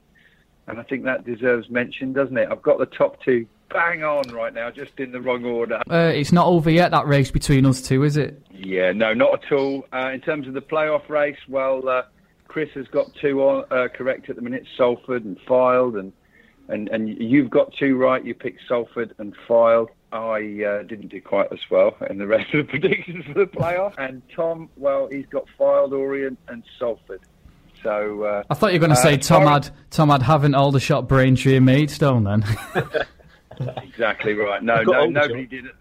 [0.67, 2.49] and I think that deserves mention, doesn't it?
[2.51, 5.83] I've got the top two bang on right now, just in the wrong order.
[5.91, 6.91] Uh, it's not over yet.
[6.91, 8.43] That race between us two, is it?
[8.51, 9.87] Yeah, no, not at all.
[9.93, 12.03] Uh, in terms of the playoff race, well, uh,
[12.49, 16.13] Chris has got two on, uh, correct at the minute, Salford and Fylde, and,
[16.69, 18.25] and and you've got two right.
[18.25, 19.89] You picked Salford and Fylde.
[20.11, 23.47] I uh, didn't do quite as well in the rest of the predictions for the
[23.47, 23.95] playoff.
[23.99, 27.21] And Tom, well, he's got Fylde, Orient, and Salford.
[27.83, 31.09] So uh, I thought you were going to say Tom had Tom had Havant Aldershot,
[31.09, 32.25] Braintree, and Maidstone.
[32.25, 32.45] Then
[33.83, 34.63] exactly right.
[34.63, 35.75] No, no, nobody did it.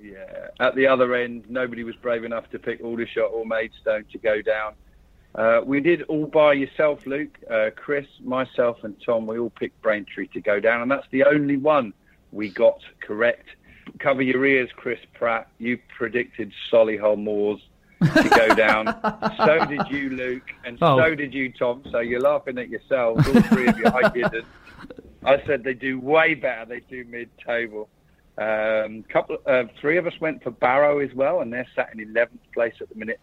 [0.00, 4.18] Yeah, at the other end, nobody was brave enough to pick Aldershot or Maidstone to
[4.18, 4.74] go down.
[5.34, 9.26] Uh, we did all by yourself, Luke, uh, Chris, myself, and Tom.
[9.26, 11.92] We all picked Braintree to go down, and that's the only one
[12.32, 13.46] we got correct.
[13.98, 15.48] Cover your ears, Chris Pratt.
[15.58, 17.60] You predicted Solihull Moors
[18.02, 18.86] to go down.
[19.36, 20.98] so did you, Luke, and oh.
[20.98, 21.82] so did you, Tom.
[21.90, 23.86] So you're laughing at yourselves, all three of you.
[23.86, 24.46] I didn't.
[25.24, 26.64] I said they do way better.
[26.64, 27.88] They do mid-table.
[28.38, 32.14] Um, couple, uh, three of us went for Barrow as well, and they're sat in
[32.14, 33.20] 11th place at the minute.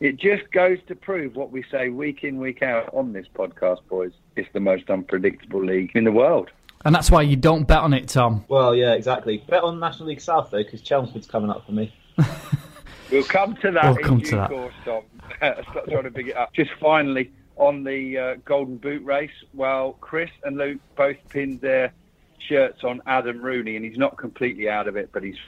[0.00, 3.80] It just goes to prove what we say week in, week out on this podcast,
[3.88, 4.12] boys.
[4.34, 6.50] It's the most unpredictable league in the world.
[6.84, 8.44] And that's why you don't bet on it, Tom.
[8.48, 9.42] Well, yeah, exactly.
[9.48, 11.94] Bet on National League South, though, because Chelmsford's coming up for me.
[13.10, 14.50] we'll come to that we'll in come due to that.
[14.50, 15.02] course, Tom.
[15.70, 16.52] Stop trying to big it up.
[16.54, 21.92] Just finally, on the uh, Golden Boot race, while Chris and Luke both pinned their
[22.38, 25.38] shirts on Adam Rooney, and he's not completely out of it, but he's,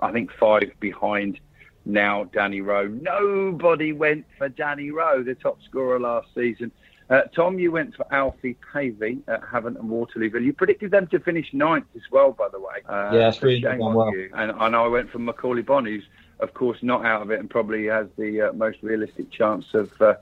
[0.00, 1.40] I think, five behind
[1.84, 2.88] now Danny Rowe.
[2.88, 6.72] Nobody went for Danny Rowe, the top scorer last season.
[7.08, 10.44] Uh, Tom, you went for Alfie Pavey at Havant and Waterlooville.
[10.44, 12.82] You predicted them to finish ninth as well, by the way.
[12.88, 14.12] Uh, yeah, it's really gone well.
[14.12, 14.30] You.
[14.34, 16.04] And, and I went for Macauley Bonne, who's,
[16.40, 19.92] of course, not out of it and probably has the uh, most realistic chance of
[20.02, 20.14] uh,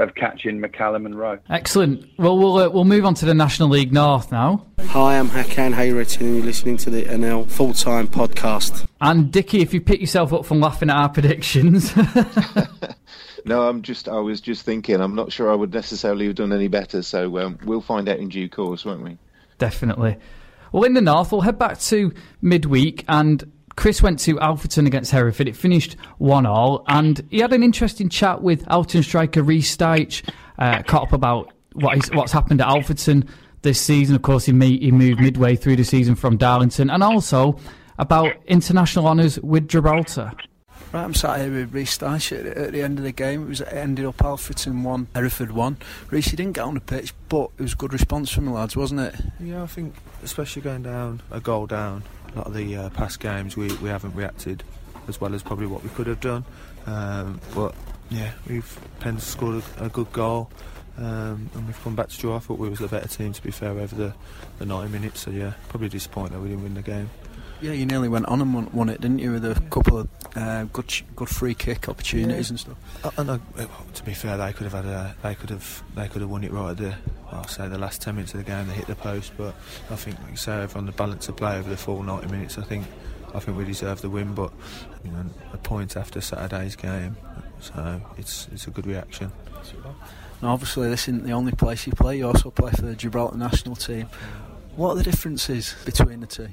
[0.00, 1.38] of catching McCallum and Rowe.
[1.50, 2.06] Excellent.
[2.18, 4.66] Well, we'll uh, we'll move on to the National League North now.
[4.80, 8.86] Hi, I'm Hakan Hayrettin, and you're listening to the NL Full Time Podcast.
[9.00, 11.94] And Dickie, if you pick yourself up from laughing at our predictions.
[13.44, 14.08] no, I'm just.
[14.08, 15.00] I was just thinking.
[15.00, 17.02] I'm not sure I would necessarily have done any better.
[17.02, 19.18] So um, we'll find out in due course, won't we?
[19.58, 20.16] Definitely.
[20.72, 23.52] Well, in the north, we'll head back to midweek and.
[23.80, 25.48] Chris went to Alfreton against Hereford.
[25.48, 30.22] It finished one all, and he had an interesting chat with Alton striker Reece Styche.
[30.58, 33.26] Uh, caught up about what what's happened at Alfreton
[33.62, 34.14] this season.
[34.14, 37.58] Of course, he, made, he moved midway through the season from Darlington, and also
[37.98, 40.32] about international honours with Gibraltar.
[40.92, 43.44] Right, I'm sat here with Reece Styche at, at, the end of the game.
[43.44, 45.78] It was it ended up Alfreton one, Hereford one.
[46.10, 48.50] Reece, he didn't get on the pitch, but it was a good response from the
[48.50, 49.14] lads, wasn't it?
[49.38, 52.02] Yeah, I think especially going down a goal down.
[52.34, 54.62] A lot of the uh, past games we, we haven't reacted
[55.08, 56.44] as well as probably what we could have done.
[56.86, 57.74] Um, but
[58.10, 60.50] yeah, we've Penn's scored a, a good goal.
[60.98, 62.36] Um, and we've come back to draw.
[62.36, 64.14] I thought we was the better team, to be fair, over the,
[64.58, 65.20] the 90 minutes.
[65.20, 67.08] So yeah, probably disappointed that we didn't win the game.
[67.62, 70.08] Yeah, you nearly went on and won, won it, didn't you, with a couple of
[70.34, 72.52] uh, good good free kick opportunities yeah.
[72.52, 73.18] and stuff.
[73.18, 73.38] And uh,
[73.94, 76.42] to be fair, they could have had a, they could have they could have won
[76.42, 76.94] it right at the
[77.32, 78.66] I'll say the last 10 minutes of the game.
[78.66, 79.54] They hit the post, but
[79.90, 82.58] I think, like you say, on the balance of play over the full 90 minutes,
[82.58, 82.86] I think
[83.34, 84.34] I think we deserve the win.
[84.34, 84.52] But
[85.04, 87.16] you know, a point after Saturday's game,
[87.60, 89.30] so it's it's a good reaction.
[90.42, 92.18] Now, obviously, this isn't the only place you play.
[92.18, 94.08] You also play for the Gibraltar national team.
[94.74, 96.48] What are the differences between the two?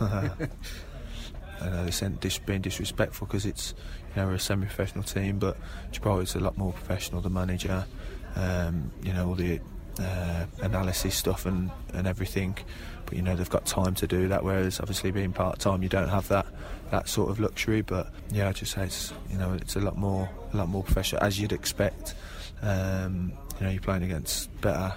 [0.00, 3.74] I know they're dis- being disrespectful because it's
[4.10, 5.56] you know we're a semi-professional team, but
[5.92, 7.20] Gibraltar's a lot more professional.
[7.20, 7.86] The manager,
[8.36, 9.60] um, you know, all the
[10.00, 12.56] uh, analysis stuff and, and everything.
[13.06, 14.44] But you know they've got time to do that.
[14.44, 16.46] Whereas obviously being part time, you don't have that
[16.90, 17.82] that sort of luxury.
[17.82, 20.82] But yeah, I just say it's you know it's a lot more a lot more
[20.82, 22.14] professional as you'd expect.
[22.62, 24.94] Um, you know, you're playing against better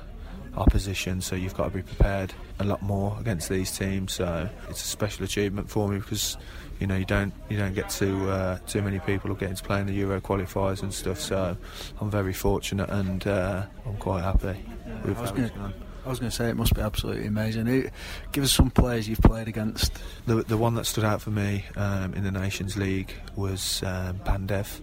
[0.55, 4.13] opposition, so you've got to be prepared a lot more against these teams.
[4.13, 6.37] So it's a special achievement for me because
[6.79, 9.63] you know you don't you don't get to uh, too many people who get to
[9.63, 11.19] play in the Euro qualifiers and stuff.
[11.19, 11.57] So
[11.99, 14.65] I'm very fortunate and uh, I'm quite happy
[15.03, 15.73] with how it's gone.
[16.05, 17.67] I was going to say it must be absolutely amazing.
[17.67, 17.91] It,
[18.31, 19.91] give us some players you've played against.
[20.27, 24.19] The the one that stood out for me um, in the Nations League was um,
[24.19, 24.81] Pandev.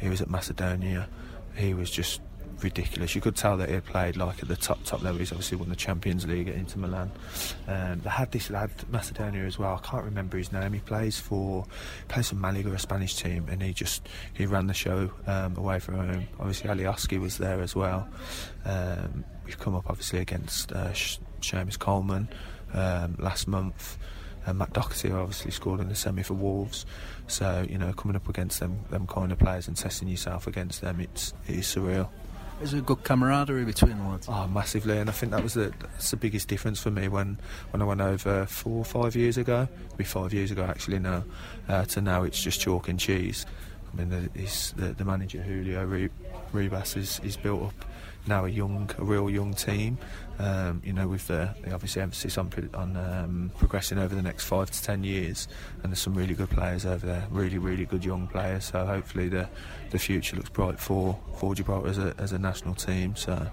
[0.00, 1.08] He was at Macedonia.
[1.56, 2.20] He was just
[2.62, 3.14] ridiculous.
[3.14, 5.18] You could tell that he had played like at the top top level.
[5.18, 7.10] He's obviously won the Champions League at Inter Milan.
[7.68, 9.80] Um, they had this lad Macedonia as well.
[9.82, 10.72] I can't remember his name.
[10.72, 11.66] He plays for
[12.08, 15.78] plays for Malaga, a Spanish team, and he just he ran the show um, away
[15.78, 16.28] from home.
[16.38, 18.08] Obviously, Alioski was there as well.
[18.64, 20.90] Um, we've come up obviously against uh,
[21.40, 22.28] Seamus Coleman
[22.74, 23.98] um, last month.
[24.46, 26.86] And Matt Doherty obviously scored in the semi for Wolves.
[27.26, 30.80] So you know, coming up against them, them kind of players and testing yourself against
[30.80, 32.08] them, it's it is surreal.
[32.60, 34.26] Is there a good camaraderie between the lads?
[34.28, 37.38] Oh, massively, and I think that was the that's the biggest difference for me when,
[37.70, 41.24] when I went over four or five years ago, maybe five years ago actually now,
[41.68, 43.46] uh, to now it's just chalk and cheese.
[43.92, 44.28] I mean, the,
[44.76, 46.08] the, the manager Julio
[46.52, 47.84] Ribas is, is built up
[48.26, 49.98] now a young, a real young team.
[50.38, 54.44] Um, you know, with the, the obviously emphasis on on um, progressing over the next
[54.44, 55.48] five to ten years,
[55.82, 58.64] and there's some really good players over there, really, really good young players.
[58.64, 59.48] So hopefully the
[59.90, 63.16] the future looks bright for for Gibraltar as a as a national team.
[63.16, 63.50] So.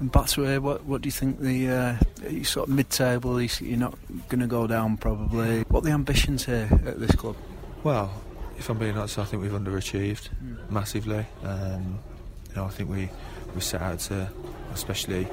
[0.00, 3.40] And to uh, what what do you think the uh, sort of mid-table?
[3.40, 3.98] You're not
[4.30, 5.60] going to go down probably.
[5.68, 7.36] What are the ambitions here at this club?
[7.84, 8.10] Well,
[8.58, 10.70] if I'm being honest, I think we've underachieved mm.
[10.70, 11.26] massively.
[11.44, 11.98] Um,
[12.48, 13.10] you know, I think we
[13.54, 14.28] we set out to,
[14.72, 15.26] especially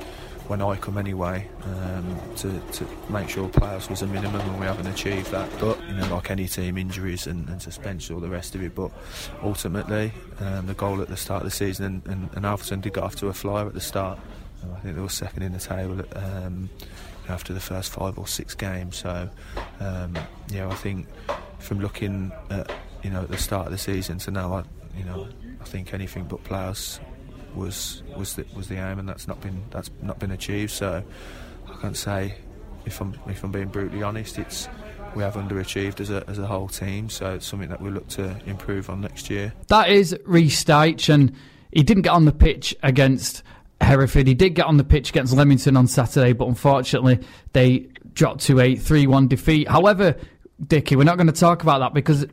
[0.47, 4.65] when I come anyway, um, to, to make sure players was a minimum and we
[4.65, 5.49] haven't achieved that.
[5.59, 8.73] But, you know, like any team, injuries and, and suspension, all the rest of it.
[8.73, 8.91] But
[9.43, 13.03] ultimately, um, the goal at the start of the season, and, and, and did get
[13.03, 14.19] off to a flyer at the start.
[14.63, 16.69] I think they were second in the table um,
[17.27, 18.97] after the first five or six games.
[18.97, 19.29] So,
[19.79, 21.07] um, yeah, I think
[21.59, 22.71] from looking at,
[23.03, 24.63] you know, at the start of the season to now, I,
[24.97, 25.27] you know,
[25.59, 26.99] I think anything but players
[27.57, 30.71] was was the, was the aim, and that's not been that's not been achieved.
[30.71, 31.03] So
[31.67, 32.35] I can't say
[32.85, 34.69] if I'm if I'm being brutally honest, it's
[35.15, 37.09] we have underachieved as a as a whole team.
[37.09, 39.53] So it's something that we look to improve on next year.
[39.67, 41.33] That is Reece Styche, and
[41.71, 43.43] he didn't get on the pitch against
[43.81, 44.27] Hereford.
[44.27, 47.19] He did get on the pitch against Leamington on Saturday, but unfortunately
[47.53, 49.67] they dropped to a 3 1 defeat.
[49.67, 50.15] However,
[50.65, 52.25] Dickie, we're not going to talk about that because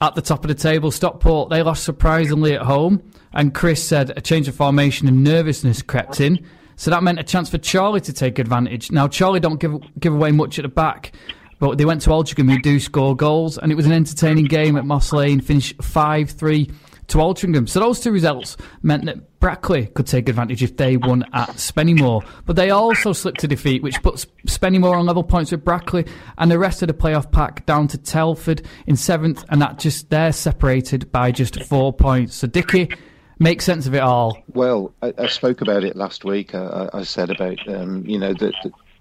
[0.00, 3.02] at the top of the table, Stockport, they lost surprisingly at home.
[3.32, 6.44] And Chris said a change of formation and nervousness crept in.
[6.76, 8.90] So that meant a chance for Chorley to take advantage.
[8.90, 11.12] Now, Chorley don't give, give away much at the back,
[11.58, 14.76] but they went to Altrincham, who do score goals, and it was an entertaining game
[14.76, 16.70] at Moss Lane, finished 5 3
[17.10, 17.68] to Altrincham.
[17.68, 22.24] So those two results meant that Brackley could take advantage if they won at Spennymoor.
[22.46, 26.06] But they also slipped to defeat, which puts Spennymoor on level points with Brackley
[26.38, 30.10] and the rest of the playoff pack down to Telford in seventh, and that just
[30.10, 32.36] they're separated by just four points.
[32.36, 32.90] So Dickie,
[33.38, 34.42] make sense of it all.
[34.52, 36.54] Well, I, I spoke about it last week.
[36.54, 38.54] I, I said about um, you know that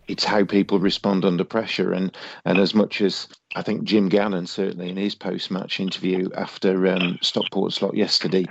[0.08, 4.48] it's how people respond under pressure, and and as much as I think Jim Gannon
[4.48, 8.46] certainly in his post-match interview after um, Stockport's lot yesterday.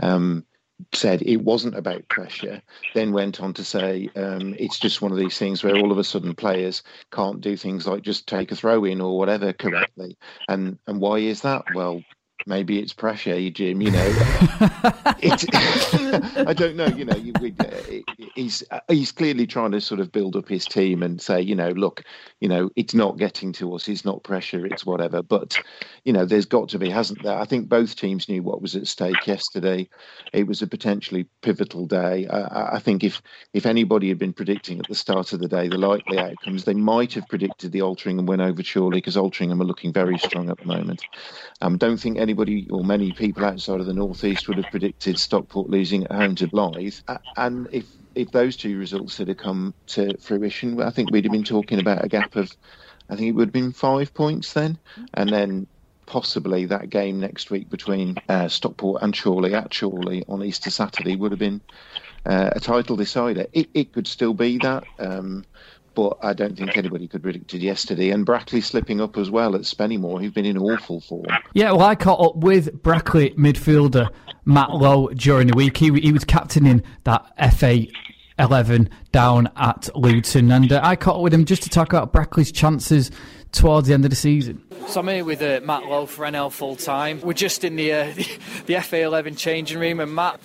[0.00, 0.44] Um,
[0.94, 2.62] said it wasn't about pressure,
[2.94, 5.98] then went on to say um, it's just one of these things where all of
[5.98, 10.16] a sudden players can't do things like just take a throw in or whatever correctly.
[10.48, 11.64] And and why is that?
[11.74, 12.02] Well,
[12.48, 13.80] maybe it's pressure, Jim.
[13.80, 14.08] You know,
[16.46, 16.86] I don't know.
[16.86, 20.48] You know, you, we, uh, he's uh, he's clearly trying to sort of build up
[20.48, 22.02] his team and say, you know, look,
[22.40, 23.88] you know, it's not getting to us.
[23.88, 24.66] It's not pressure.
[24.66, 25.22] It's whatever.
[25.22, 25.60] But
[26.04, 27.38] you know, there's got to be, hasn't there?
[27.38, 29.88] I think both teams knew what was at stake yesterday.
[30.32, 32.26] It was a potentially pivotal day.
[32.28, 33.20] I, I think if
[33.52, 36.74] if anybody had been predicting at the start of the day the likely outcomes, they
[36.74, 40.58] might have predicted the Altrincham win over Chorley because Altrincham are looking very strong at
[40.58, 41.02] the moment.
[41.60, 42.37] Um, don't think anybody
[42.70, 46.46] or many people outside of the northeast would have predicted Stockport losing at home to
[46.48, 47.02] Blyth.
[47.36, 51.44] And if if those two results had come to fruition, I think we'd have been
[51.44, 52.50] talking about a gap of,
[53.08, 54.76] I think it would have been five points then,
[55.14, 55.68] and then
[56.06, 61.14] possibly that game next week between uh, Stockport and Chorley at Chorley on Easter Saturday
[61.14, 61.60] would have been
[62.26, 63.46] uh, a title decider.
[63.52, 64.84] It, it could still be that.
[64.98, 65.44] Um,
[65.98, 68.10] but I don't think anybody could predict it yesterday.
[68.10, 71.26] And Brackley slipping up as well at Spennymoor, who've been in awful form.
[71.54, 74.08] Yeah, well, I caught up with Brackley midfielder
[74.44, 75.76] Matt Lowe during the week.
[75.76, 77.80] He, he was captaining that FA
[78.38, 82.12] 11 down at Luton, and uh, I caught up with him just to talk about
[82.12, 83.10] Brackley's chances
[83.52, 84.62] towards the end of the season.
[84.88, 87.20] So I'm here with uh, Matt Lowe for NL full time.
[87.20, 90.40] We're just in the, uh, the, the FA11 changing room, and Matt,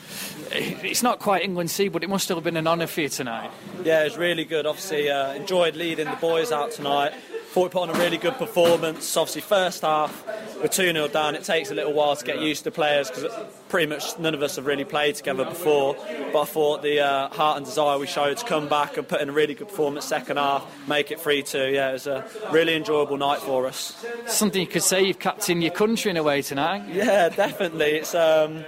[0.51, 3.09] it's not quite England C, but it must still have been an honour for you
[3.09, 3.51] tonight.
[3.83, 4.65] Yeah, it was really good.
[4.65, 7.13] Obviously, uh, enjoyed leading the boys out tonight.
[7.53, 9.15] Thought we put on a really good performance.
[9.15, 10.25] Obviously, first half
[10.59, 11.35] we're 2 0 down.
[11.35, 13.31] It takes a little while to get used to players because
[13.69, 15.95] pretty much none of us have really played together before.
[16.31, 19.21] But I thought the uh, heart and desire we showed to come back and put
[19.21, 21.69] in a really good performance second half, make it 3 2.
[21.69, 24.03] Yeah, it was a really enjoyable night for us.
[24.25, 26.89] Something you could say you've captained your country in a way tonight.
[26.91, 27.97] Yeah, definitely.
[27.97, 28.15] It's.
[28.15, 28.65] Um,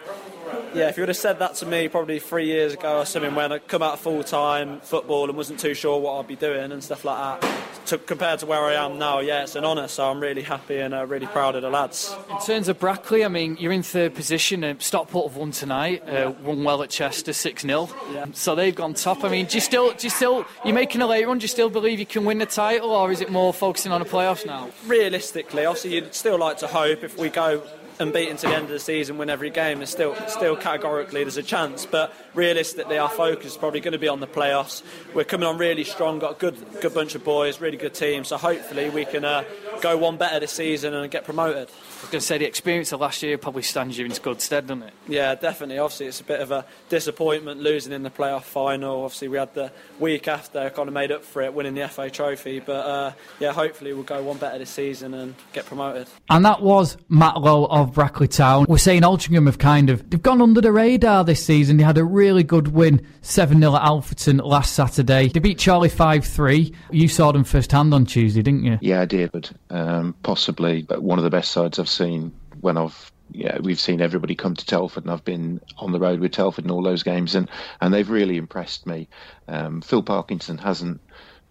[0.76, 3.34] yeah, if you would have said that to me probably three years ago or something
[3.34, 6.72] when I come out full time football and wasn't too sure what I'd be doing
[6.72, 7.56] and stuff like that,
[7.88, 9.88] to, compared to where I am now, yeah, it's an honour.
[9.88, 12.16] So I'm really happy and uh, really proud of the lads.
[12.30, 14.64] In terms of Brackley, I mean, you're in third position.
[14.64, 18.26] Uh, Stockport have won tonight, uh, won well at Chester, six 0 yeah.
[18.34, 19.24] So they've gone top.
[19.24, 21.38] I mean, do you still, do you still, you're making a late run?
[21.38, 24.02] Do you still believe you can win the title, or is it more focusing on
[24.02, 24.70] the playoffs now?
[24.86, 27.64] Realistically, obviously, you'd still like to hope if we go
[28.00, 31.38] unbeaten to the end of the season, win every game, there's still still categorically there's
[31.38, 31.86] a chance.
[31.86, 34.84] But realistically, our focus is probably going to be on the playoffs.
[35.14, 38.24] We're coming on really strong, got a good good bunch of boys, really good team.
[38.24, 39.43] So hopefully we can uh,
[39.82, 41.70] go one better this season and get promoted.
[41.70, 44.41] I was going to say the experience of last year probably stands you in good
[44.41, 44.93] stead, doesn't it?
[45.08, 45.80] Yeah, definitely.
[45.80, 49.04] Obviously, it's a bit of a disappointment losing in the playoff final.
[49.04, 52.10] Obviously, we had the week after kind of made up for it, winning the FA
[52.10, 52.60] Trophy.
[52.60, 56.08] But uh, yeah, hopefully we'll go one better this season and get promoted.
[56.30, 58.66] And that was Matt Lowe of Brackley Town.
[58.68, 61.78] We're saying Altrincham have kind of they've gone under the radar this season.
[61.78, 65.30] They had a really good win, seven 0 at Alfreton last Saturday.
[65.30, 66.74] They beat Chorley five three.
[66.92, 68.78] You saw them first hand on Tuesday, didn't you?
[68.82, 69.32] Yeah, I did.
[69.32, 74.02] But um, possibly one of the best sides I've seen when I've yeah, we've seen
[74.02, 77.04] everybody come to Telford, and I've been on the road with Telford in all those
[77.04, 77.50] games, and,
[77.82, 79.10] and they've really impressed me.
[79.48, 81.02] Um, Phil Parkinson hasn't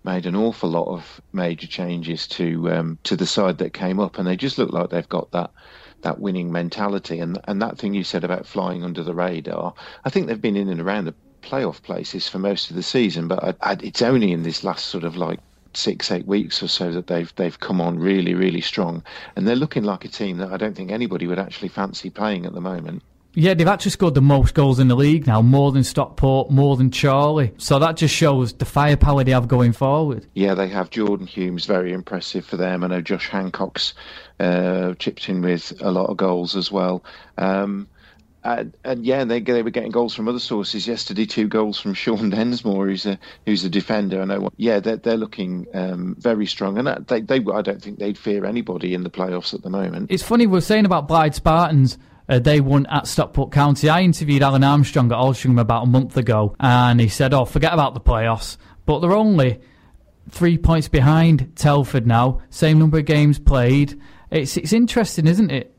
[0.05, 4.18] made an awful lot of major changes to um, to the side that came up,
[4.18, 5.51] and they just look like they've got that
[6.05, 9.74] that winning mentality, and and that thing you said about flying under the radar.
[10.05, 13.28] I think they've been in and around the playoff places for most of the season,
[13.28, 15.40] but I, I, it's only in this last sort of like
[15.74, 19.02] six, eight weeks or so that they've they've come on really, really strong,
[19.36, 22.46] and they're looking like a team that I don't think anybody would actually fancy playing
[22.46, 23.02] at the moment.
[23.35, 26.76] Yeah, they've actually scored the most goals in the league now, more than Stockport, more
[26.76, 27.53] than Chorley.
[27.59, 30.26] So that just shows the firepower they have going forward.
[30.35, 32.85] Yeah, they have Jordan Hulme, very impressive for them.
[32.85, 33.95] I know Josh Hancock's
[34.39, 37.05] uh, chipped in with a lot of goals as well.
[37.37, 37.89] Um,
[38.45, 41.24] and, and, yeah, they they were getting goals from other sources yesterday.
[41.24, 44.20] Two goals from Sean Densmore, who's a who's a defender.
[44.20, 44.51] I know.
[44.59, 48.45] Yeah, they're they're looking um, very strong, and they they I don't think they'd fear
[48.45, 50.11] anybody in the playoffs at the moment.
[50.11, 51.97] It's funny we're saying about Blyth Spartans.
[52.29, 53.89] Uh, they won at Stockport County.
[53.89, 57.72] I interviewed Alan Armstrong at Altrincham about a month ago, and he said, "Oh, forget
[57.72, 58.57] about the playoffs."
[58.87, 59.61] But they're only
[60.31, 62.41] three points behind Telford now.
[62.51, 64.01] Same number of games played.
[64.31, 65.75] It's it's interesting, isn't it?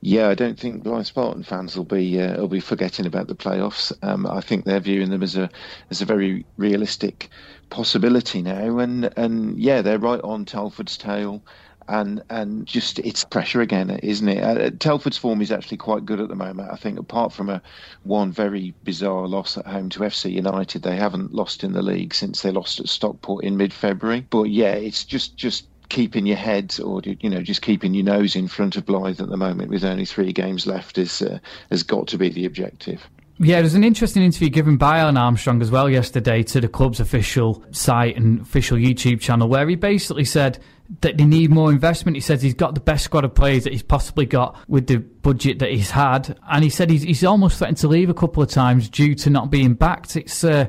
[0.00, 3.34] Yeah, I don't think Blyth Spartan fans will be uh, will be forgetting about the
[3.34, 3.92] playoffs.
[4.02, 5.50] Um, I think they're viewing them as a
[5.90, 7.30] as a very realistic
[7.70, 11.42] possibility now, and and yeah, they're right on Telford's tail.
[11.88, 14.42] And and just it's pressure again, isn't it?
[14.42, 16.70] Uh, Telford's form is actually quite good at the moment.
[16.70, 17.60] I think apart from a
[18.04, 22.14] one very bizarre loss at home to FC United, they haven't lost in the league
[22.14, 24.26] since they lost at Stockport in mid-February.
[24.30, 28.34] But yeah, it's just just keeping your head or you know just keeping your nose
[28.34, 31.38] in front of Blyth at the moment with only three games left is uh,
[31.70, 33.08] has got to be the objective.
[33.38, 37.00] Yeah, there's an interesting interview given by Alan Armstrong as well yesterday to the club's
[37.00, 40.60] official site and official YouTube channel where he basically said
[41.00, 42.16] that they need more investment.
[42.16, 44.96] He says he's got the best squad of players that he's possibly got with the
[44.96, 48.42] budget that he's had, and he said he's, he's almost threatened to leave a couple
[48.42, 50.16] of times due to not being backed.
[50.16, 50.68] It's uh,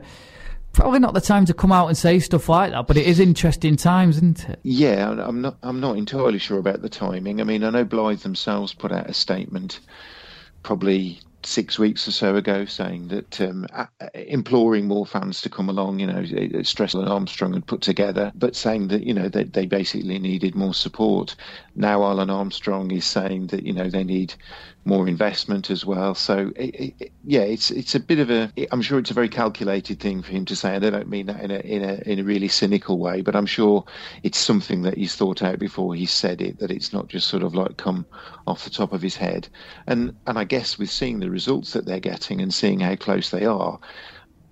[0.72, 3.20] probably not the time to come out and say stuff like that, but it is
[3.20, 4.60] interesting times, isn't it?
[4.64, 5.58] Yeah, I'm not.
[5.64, 7.42] I'm not entirely sure about the timing.
[7.42, 9.80] I mean, I know Blyth themselves put out a statement,
[10.64, 13.66] probably six weeks or so ago, saying that um,
[14.14, 16.00] imploring more fans to come along.
[16.00, 19.66] You know, Stressel and Armstrong had put together, but saying that you know they, they
[19.66, 21.36] basically needed more support.
[21.76, 24.34] Now Alan Armstrong is saying that you know they need
[24.86, 26.14] more investment as well.
[26.14, 28.52] So it, it, yeah, it's it's a bit of a.
[28.72, 31.26] I'm sure it's a very calculated thing for him to say, and I don't mean
[31.26, 33.84] that in a in a in a really cynical way, but I'm sure
[34.22, 36.60] it's something that he's thought out before he said it.
[36.60, 38.06] That it's not just sort of like come
[38.46, 39.48] off the top of his head.
[39.88, 43.32] And and I guess with seeing the results that they're getting and seeing how close
[43.32, 43.80] they are,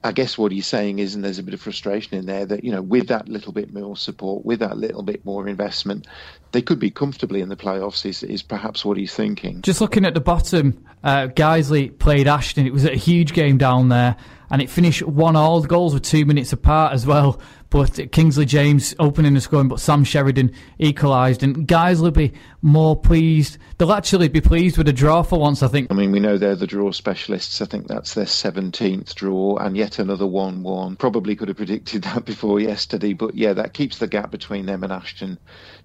[0.04, 2.64] I guess what he's saying is, and there's a bit of frustration in there, that,
[2.64, 6.08] you know, with that little bit more support, with that little bit more investment,
[6.52, 9.62] they could be comfortably in the playoffs, is, is perhaps what he's thinking.
[9.62, 12.68] Just looking at the bottom, uh, Guiseley played Ashton.
[12.68, 14.18] It was a huge game down there.
[14.54, 15.62] And it finished one all.
[15.62, 17.42] The goals were two minutes apart as well.
[17.72, 21.42] But Kingsley James opening the scoring, but Sam Sheridan equalised.
[21.42, 23.58] And guys will be more pleased.
[23.80, 25.88] They'll actually be pleased with a draw for once, I think.
[25.90, 27.64] I mean, we know they're the draw specialists.
[27.64, 30.98] I think that's their 17th draw and yet another 1 1.
[30.98, 33.14] Probably could have predicted that before yesterday.
[33.14, 35.40] But yeah, that keeps the gap between them and Ashton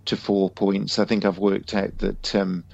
[0.04, 0.98] to four points.
[0.98, 2.34] I think I've worked out that.
[2.34, 2.64] Um,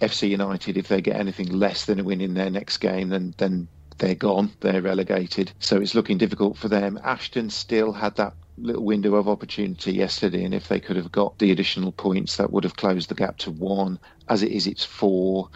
[0.00, 3.34] FC United, if they get anything less than a win in their next game, then
[3.36, 3.66] then
[3.98, 4.50] they're gone.
[4.60, 5.52] They're relegated.
[5.58, 6.98] So it's looking difficult for them.
[7.02, 11.38] Ashton still had that little window of opportunity yesterday, and if they could have got
[11.38, 13.98] the additional points, that would have closed the gap to one.
[14.28, 15.48] As it is, it's four.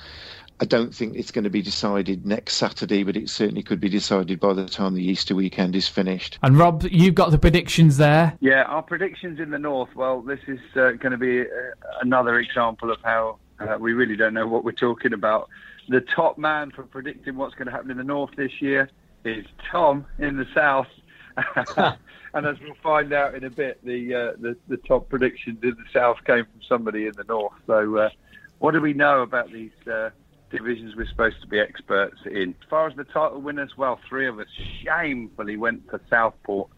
[0.60, 3.88] I don't think it's going to be decided next Saturday, but it certainly could be
[3.88, 6.38] decided by the time the Easter weekend is finished.
[6.40, 8.36] And Rob, you've got the predictions there.
[8.38, 9.94] Yeah, our predictions in the north.
[9.96, 11.44] Well, this is uh, going to be uh,
[12.00, 15.48] another example of how uh, we really don't know what we're talking about.
[15.88, 18.88] The top man for predicting what's going to happen in the north this year
[19.24, 20.86] is Tom in the south.
[22.34, 25.70] and as we'll find out in a bit, the, uh, the the top predictions in
[25.70, 27.54] the south came from somebody in the north.
[27.66, 28.10] So, uh,
[28.58, 30.10] what do we know about these uh,
[30.50, 32.54] divisions we're supposed to be experts in?
[32.62, 34.46] As far as the title winners, well, three of us
[34.82, 36.70] shamefully went for Southport.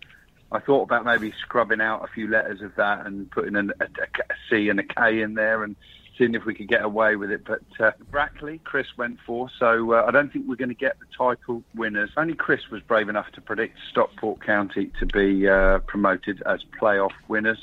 [0.53, 3.85] I thought about maybe scrubbing out a few letters of that and putting an, a,
[3.85, 5.75] a C and a K in there and
[6.17, 7.45] seeing if we could get away with it.
[7.45, 10.99] But uh, Brackley, Chris went for, so uh, I don't think we're going to get
[11.01, 12.11] the title winners.
[12.17, 17.13] Only Chris was brave enough to predict Stockport County to be uh, promoted as playoff
[17.29, 17.59] winners.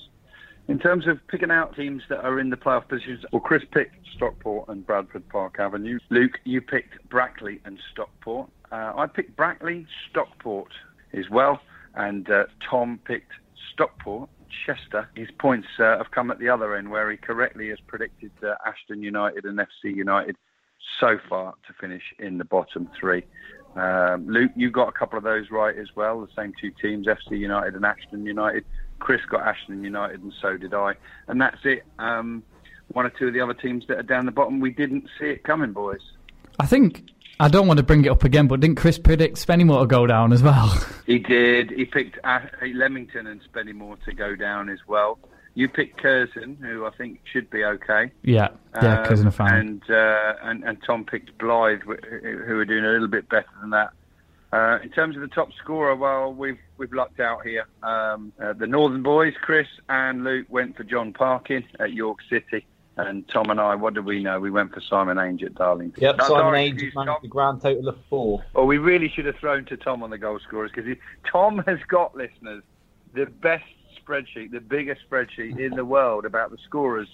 [0.68, 3.95] In terms of picking out teams that are in the playoff positions, well, Chris picked
[4.16, 5.99] Stockport and Bradford Park Avenue.
[6.10, 8.49] Luke, you picked Brackley and Stockport.
[8.72, 10.72] Uh, I picked Brackley, Stockport
[11.14, 11.60] as well,
[11.95, 13.34] and uh, Tom picked
[13.74, 14.30] Stockport
[14.66, 18.32] Chester, his points uh, have come at the other end, where he correctly has predicted
[18.43, 20.36] uh, Ashton United and FC United
[20.99, 23.24] so far to finish in the bottom three.
[23.76, 26.22] Um, Luke, you got a couple of those right as well.
[26.22, 28.66] The same two teams, FC United and Ashton United.
[28.99, 30.93] Chris got Ashton United, and so did I.
[31.28, 31.84] And that's it.
[31.97, 32.43] Um,
[32.89, 35.28] one or two of the other teams that are down the bottom, we didn't see
[35.28, 36.02] it coming, boys.
[36.60, 37.06] I think
[37.42, 40.06] I don't want to bring it up again, but didn't Chris predict Spennymoor to go
[40.06, 40.72] down as well?
[41.08, 41.72] He did.
[41.72, 42.20] He picked
[42.62, 45.20] Leamington and Spennymoor to go down as well.
[45.56, 48.12] You picked Curzon, who I think should be okay.
[48.22, 48.50] Yeah,
[48.82, 49.54] yeah, um, Curzon are fine.
[49.54, 53.72] And, uh, and and Tom picked Blyth, who are doing a little bit better than
[53.72, 53.92] that.
[54.54, 57.66] Uh, in terms of the top scorer, well, we've we've lucked out here.
[57.84, 62.66] Um, uh, the Northern boys, Chris and Luke, went for John Parkin at York City.
[62.98, 64.39] And Tom and I, what did we know?
[64.39, 66.02] We went for Simon Ainge at Darlington.
[66.02, 68.44] Yep, Simon Ainge managed the grand total of four.
[68.54, 70.98] Well, we really should have thrown to Tom on the goal scorers because
[71.32, 72.64] Tom has got listeners
[73.14, 73.64] the best
[74.02, 77.08] spreadsheet, the biggest spreadsheet in the world about the scorers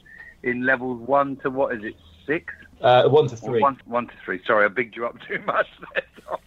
[0.44, 2.54] in levels one to what is it six?
[2.82, 3.62] Uh, one to three.
[3.62, 4.42] One, one to three.
[4.46, 6.38] Sorry, I bigged you up too much there, Tom.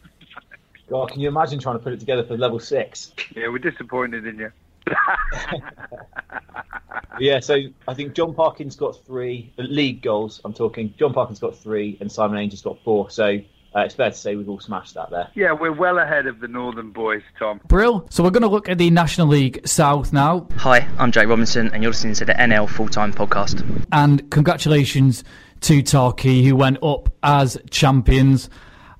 [0.89, 3.13] God, can you imagine trying to put it together for level six?
[3.35, 4.53] Yeah, we're disappointed in you.
[7.21, 7.57] yeah, so
[7.87, 10.41] I think John Parkin's got three league goals.
[10.45, 10.95] I'm talking.
[10.99, 13.11] John Parkin's got three, and Simon Ainge has got four.
[13.11, 13.41] So
[13.75, 15.29] uh, it's fair to say we've all smashed that there.
[15.35, 17.61] Yeah, we're well ahead of the Northern boys, Tom.
[17.69, 18.07] Brill.
[18.11, 20.49] So we're going to look at the National League South now.
[20.57, 23.87] Hi, I'm Jake Robinson, and you're listening to the NL Full Time Podcast.
[23.93, 25.23] And congratulations
[25.61, 28.51] to Torquay, who went up as champions.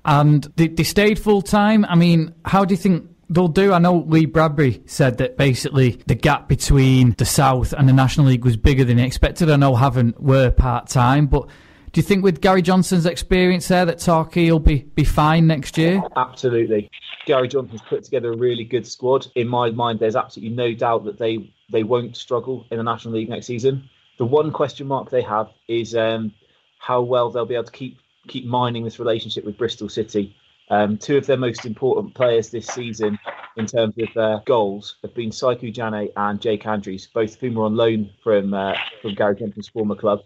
[0.05, 1.85] And they, they stayed full time.
[1.85, 3.73] I mean, how do you think they'll do.
[3.73, 8.27] I know Lee Bradbury said that basically the gap between the South and the National
[8.27, 9.49] League was bigger than he expected.
[9.49, 11.47] I know Havant were part time, but
[11.93, 15.77] do you think with Gary Johnson's experience there that Torquay will be, be fine next
[15.77, 16.01] year?
[16.15, 16.89] Absolutely.
[17.25, 19.27] Gary Johnson's put together a really good squad.
[19.35, 23.15] In my mind, there's absolutely no doubt that they, they won't struggle in the National
[23.15, 23.89] League next season.
[24.17, 26.33] The one question mark they have is um,
[26.79, 30.35] how well they'll be able to keep keep mining this relationship with Bristol City.
[30.71, 33.19] Um, two of their most important players this season
[33.57, 37.57] in terms of uh, goals have been Saikou Janneh and Jake Andrews, both of whom
[37.57, 40.21] are on loan from uh, from Gary Johnson's former club.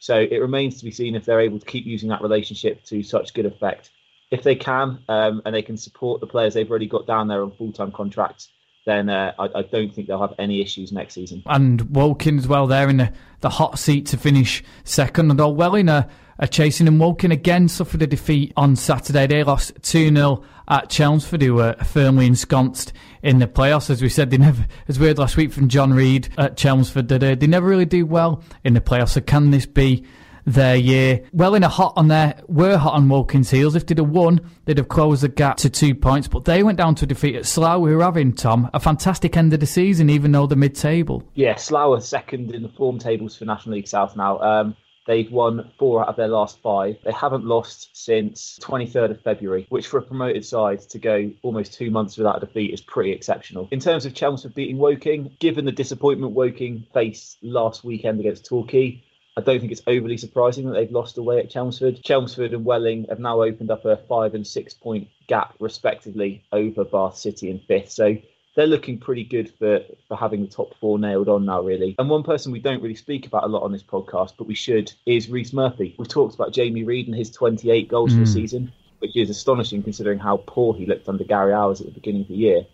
[0.00, 3.04] So it remains to be seen if they're able to keep using that relationship to
[3.04, 3.90] such good effect.
[4.32, 7.42] If they can, um, and they can support the players they've already got down there
[7.42, 8.48] on full time contracts,
[8.86, 11.44] then uh, I, I, don't think they'll have any issues next season.
[11.46, 15.54] And Woking as well, there in the, the hot seat to finish second, and all
[15.54, 16.08] well in a
[16.50, 19.26] chasing and Woking again suffered a defeat on Saturday.
[19.26, 23.90] They lost 2 0 at Chelmsford, who were firmly ensconced in the playoffs.
[23.90, 27.08] As we said, they never, as we heard last week from John Reid at Chelmsford,
[27.08, 29.10] that uh, they never really do well in the playoffs.
[29.10, 30.04] So can this be
[30.46, 31.22] their year?
[31.32, 33.74] Well, in a hot on their were hot on Woking's heels.
[33.74, 36.28] If they'd have won, they'd have closed the gap to two points.
[36.28, 39.36] But they went down to a defeat at Slough, who are having Tom a fantastic
[39.36, 41.22] end of the season, even though they're mid-table.
[41.34, 44.38] Yeah, Slough are second in the form tables for National League South now.
[44.40, 44.76] Um,
[45.06, 46.96] They've won four out of their last five.
[47.04, 51.74] They haven't lost since 23rd of February, which for a promoted side to go almost
[51.74, 53.68] two months without a defeat is pretty exceptional.
[53.70, 59.02] In terms of Chelmsford beating Woking, given the disappointment Woking faced last weekend against Torquay,
[59.36, 62.02] I don't think it's overly surprising that they've lost away at Chelmsford.
[62.04, 66.84] Chelmsford and Welling have now opened up a five and six point gap, respectively, over
[66.84, 67.90] Bath City in fifth.
[67.90, 68.16] So
[68.54, 71.96] they're looking pretty good for, for having the top four nailed on now, really.
[71.98, 74.54] And one person we don't really speak about a lot on this podcast, but we
[74.54, 75.94] should, is Rhys Murphy.
[75.98, 78.14] We've talked about Jamie Reid and his 28 goals mm.
[78.14, 81.86] for the season, which is astonishing considering how poor he looked under Gary Owers at
[81.86, 82.66] the beginning of the year.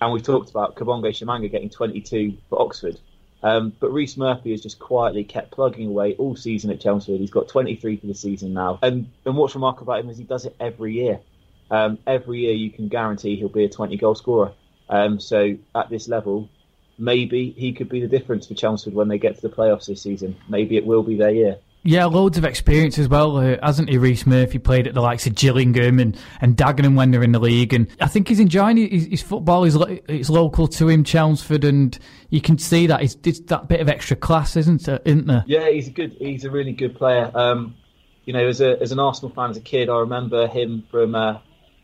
[0.00, 2.98] And we've talked about Kabongo Tshimanga getting 22 for Oxford.
[3.42, 7.20] Um, but Rhys Murphy has just quietly kept plugging away all season at Chelmsford.
[7.20, 8.78] He's got 23 for the season now.
[8.82, 11.20] And, and what's remarkable about him is he does it every year.
[11.70, 14.52] Um, every year you can guarantee he'll be a 20 goal scorer.
[14.90, 16.50] Um, so at this level,
[16.98, 20.02] maybe he could be the difference for Chelmsford when they get to the playoffs this
[20.02, 20.36] season.
[20.48, 21.56] Maybe it will be their year.
[21.82, 23.96] Yeah, loads of experience as well, uh, hasn't he?
[23.96, 27.38] Rhys Murphy played at the likes of Gillingham and, and Dagenham when they're in the
[27.38, 29.64] league, and I think he's enjoying his, his football.
[29.64, 33.80] Is it's local to him, Chelmsford, and you can see that it's, it's that bit
[33.80, 35.00] of extra class, isn't it?
[35.06, 35.42] Isn't there?
[35.46, 36.12] Yeah, he's a good.
[36.18, 37.30] He's a really good player.
[37.34, 37.74] Um,
[38.26, 41.14] you know, as a as an Arsenal fan as a kid, I remember him from
[41.14, 41.38] uh,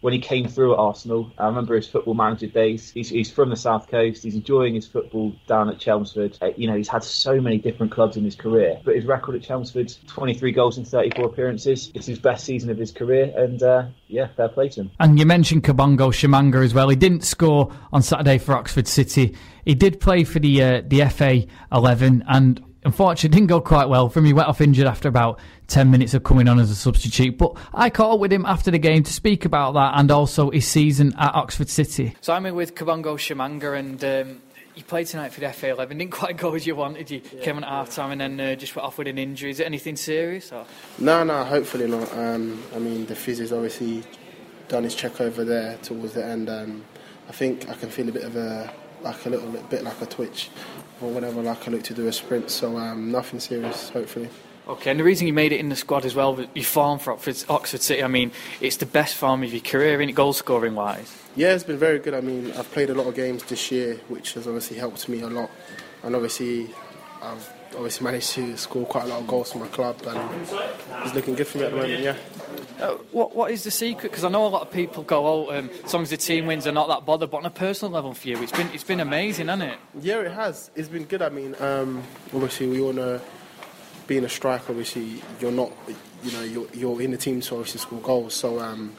[0.06, 1.32] when he came through at Arsenal.
[1.36, 2.92] I remember his football manager days.
[2.92, 4.22] He's, he's from the south coast.
[4.22, 6.38] He's enjoying his football down at Chelmsford.
[6.40, 9.34] Uh, you know, he's had so many different clubs in his career, but his record
[9.34, 11.90] at Chelmsford: 23 goals in 34 appearances.
[11.92, 14.92] It's his best season of his career, and uh, yeah, fair play to him.
[15.00, 16.88] And you mentioned Kabongo Tshimanga as well.
[16.88, 19.34] He didn't score on Saturday for Oxford City.
[19.64, 24.08] He did play for the uh, the FA 11 and unfortunately didn't go quite well
[24.08, 24.26] for him.
[24.26, 27.36] He went off injured after about 10 minutes of coming on as a substitute.
[27.38, 30.50] But I caught up with him after the game to speak about that and also
[30.50, 32.14] his season at Oxford City.
[32.20, 34.42] So I'm here with Kabongo Tshimanga and um,
[34.74, 35.98] you played tonight for the FA 11.
[35.98, 37.10] Didn't quite go as you wanted.
[37.10, 37.42] You yeah.
[37.42, 39.50] came on at half time and then uh, just went off with an injury.
[39.50, 40.52] Is it anything serious?
[40.52, 40.66] Or?
[40.98, 42.12] No, no, hopefully not.
[42.12, 44.04] Um, I mean, the physio's obviously
[44.68, 46.48] done his check over there towards the end.
[46.50, 46.84] Um,
[47.28, 50.06] I think I can feel a bit of a like a little bit like a
[50.06, 50.50] twitch
[51.00, 51.42] or whatever.
[51.42, 53.90] Like I look to do a sprint, so um, nothing serious.
[53.90, 54.28] Hopefully.
[54.68, 57.12] Okay, and the reason you made it in the squad as well, your form for
[57.12, 60.74] Oxford, Oxford City, I mean, it's the best form of your career, in goal scoring
[60.74, 61.16] wise?
[61.36, 62.14] Yeah, it's been very good.
[62.14, 65.20] I mean, I've played a lot of games this year, which has obviously helped me
[65.20, 65.50] a lot.
[66.02, 66.74] And obviously,
[67.22, 70.48] I've obviously managed to score quite a lot of goals for my club, and
[71.04, 72.16] it's looking good for me at the moment, yeah.
[72.80, 74.10] Uh, what What is the secret?
[74.10, 76.46] Because I know a lot of people go, oh, um, as long as the team
[76.46, 77.30] wins, they're not that bothered.
[77.30, 79.78] But on a personal level for you, it's been it's been amazing, hasn't it?
[80.00, 80.70] Yeah, it has.
[80.74, 81.22] It's been good.
[81.22, 82.02] I mean, um,
[82.34, 83.20] obviously, we all know
[84.06, 85.72] being a striker, obviously you're not,
[86.22, 88.34] you know, you're, you're in the team to obviously score goals.
[88.34, 88.92] So um,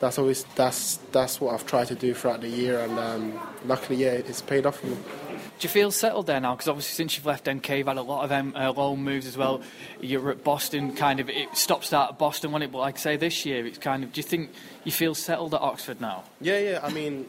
[0.00, 3.96] that's always that's that's what I've tried to do throughout the year, and um, luckily,
[3.96, 4.96] yeah, it's paid off for me.
[4.96, 6.54] Do you feel settled there now?
[6.54, 9.26] Because obviously, since you've left MK, you've had a lot of um, uh, loan moves
[9.26, 9.62] as well.
[10.00, 11.30] You're at Boston, kind of.
[11.30, 12.72] It stops start at Boston, when it?
[12.72, 14.12] But like I say, this year, it's kind of.
[14.12, 14.50] Do you think
[14.82, 16.24] you feel settled at Oxford now?
[16.40, 16.80] Yeah, yeah.
[16.82, 17.26] I mean,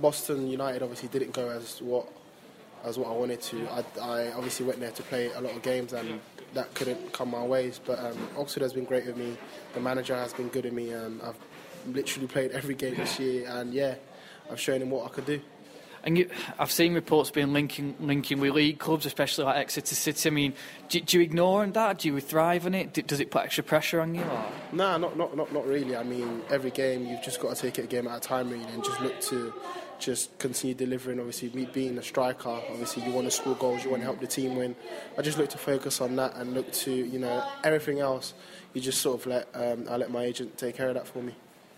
[0.00, 2.08] Boston United obviously didn't go as what
[2.84, 3.68] as what I wanted to.
[3.68, 6.20] I, I obviously went there to play a lot of games and
[6.54, 7.80] that couldn't come my ways.
[7.84, 9.36] But um, Oxford has been great with me.
[9.74, 10.94] The manager has been good with me.
[10.94, 11.38] Um, I've
[11.94, 13.96] literally played every game this year, and yeah,
[14.50, 15.40] I've shown him what I could do.
[16.04, 16.28] And you,
[16.58, 20.28] I've seen reports being linking linking with league clubs, especially like Exeter City.
[20.28, 20.52] I mean,
[20.90, 22.00] do, do you ignore that?
[22.00, 22.92] Do you thrive on it?
[22.92, 24.20] Do, does it put extra pressure on you?
[24.20, 24.44] Or?
[24.72, 25.96] Nah, not, not not not really.
[25.96, 28.50] I mean, every game you've just got to take it a game at a time,
[28.50, 29.54] really, and just look to
[29.98, 31.18] just continue delivering.
[31.18, 34.20] Obviously, me being a striker, obviously you want to score goals, you want to help
[34.20, 34.74] the team win.
[35.18, 38.34] I just look to focus on that and look to you know everything else.
[38.72, 41.22] You just sort of let um, I let my agent take care of that for
[41.22, 41.34] me.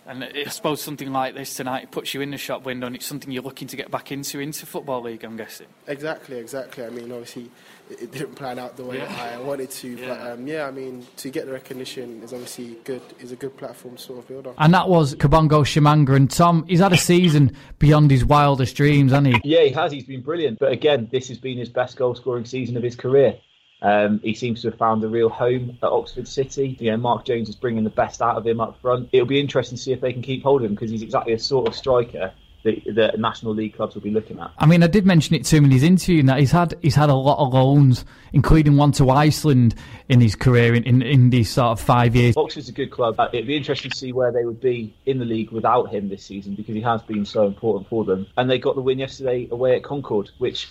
[0.07, 3.05] And I suppose something like this tonight puts you in the shop window, and it's
[3.05, 5.25] something you're looking to get back into into football league.
[5.25, 5.67] I'm guessing.
[5.85, 6.85] Exactly, exactly.
[6.85, 7.51] I mean, obviously,
[7.89, 9.31] it, didn't plan out the way yeah.
[9.35, 10.07] I wanted to, yeah.
[10.07, 13.01] but um, yeah, I mean, to get the recognition is obviously good.
[13.19, 14.55] Is a good platform to sort of build on.
[14.57, 16.65] And that was Kabongo Tshimanga, and Tom.
[16.67, 19.41] He's had a season beyond his wildest dreams, hasn't he?
[19.43, 19.91] Yeah, he has.
[19.91, 20.59] He's been brilliant.
[20.59, 23.37] But again, this has been his best goal scoring season of his career.
[23.81, 26.75] Um, he seems to have found a real home at Oxford City.
[26.79, 29.09] You know, Mark Jones is bringing the best out of him up front.
[29.11, 31.33] It'll be interesting to see if they can keep hold of him because he's exactly
[31.33, 32.33] a sort of striker
[32.63, 34.51] that the National League clubs will be looking at.
[34.57, 36.95] I mean, I did mention it to him in his interview that he's had he's
[36.95, 39.75] had a lot of loans, including one to Iceland
[40.09, 42.35] in his career in, in, in these sort of five years.
[42.35, 43.15] Oxford's a good club.
[43.19, 46.09] Uh, it'd be interesting to see where they would be in the league without him
[46.09, 48.27] this season because he has been so important for them.
[48.37, 50.69] And they got the win yesterday away at Concord, which,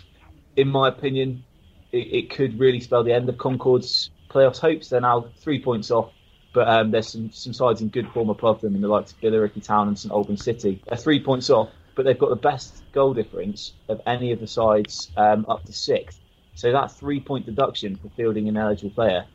[0.57, 1.45] in my opinion,
[1.93, 4.89] it, it, could really spell the end of Concord's playoffs hopes.
[4.89, 6.12] They're now three points off,
[6.57, 9.20] but um, there's some, some sides in good form above them in the likes of
[9.20, 10.82] Billericay Town and St Albans City.
[10.88, 14.46] They're three points off, but they've got the best goal difference of any of the
[14.46, 16.18] sides um, up to sixth.
[16.54, 19.26] So that three point deduction for fielding an eligible player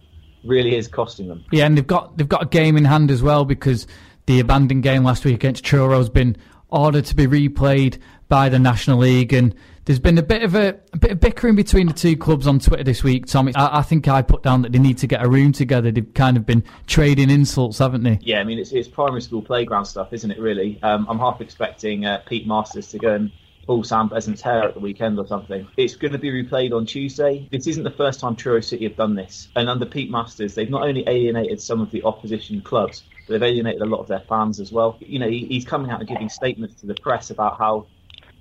[0.44, 1.46] really is costing them.
[1.52, 3.86] Yeah, and they've got they've got a game in hand as well because
[4.26, 6.36] the abandoned game last week against Truro has been
[6.70, 8.00] ordered to be replayed
[8.30, 9.54] by the National League, and
[9.86, 12.60] there's been a bit of a, a bit of bickering between the two clubs on
[12.60, 13.26] Twitter this week.
[13.26, 13.54] Tommy.
[13.56, 15.92] I, I, think I put down that they need to get a room together.
[15.92, 18.20] They've kind of been trading insults, haven't they?
[18.22, 20.40] Yeah, I mean it's, it's primary school playground stuff, isn't it?
[20.40, 23.32] Really, um, I'm half expecting uh, Pete Masters to go and
[23.66, 25.68] pull Sam Besant's hair at the weekend or something.
[25.78, 27.48] It's going to be replayed on Tuesday.
[27.52, 30.70] This isn't the first time Truro City have done this, and under Pete Masters, they've
[30.70, 34.22] not only alienated some of the opposition clubs, but they've alienated a lot of their
[34.22, 34.98] fans as well.
[35.00, 37.88] You know, he, he's coming out and giving statements to the press about how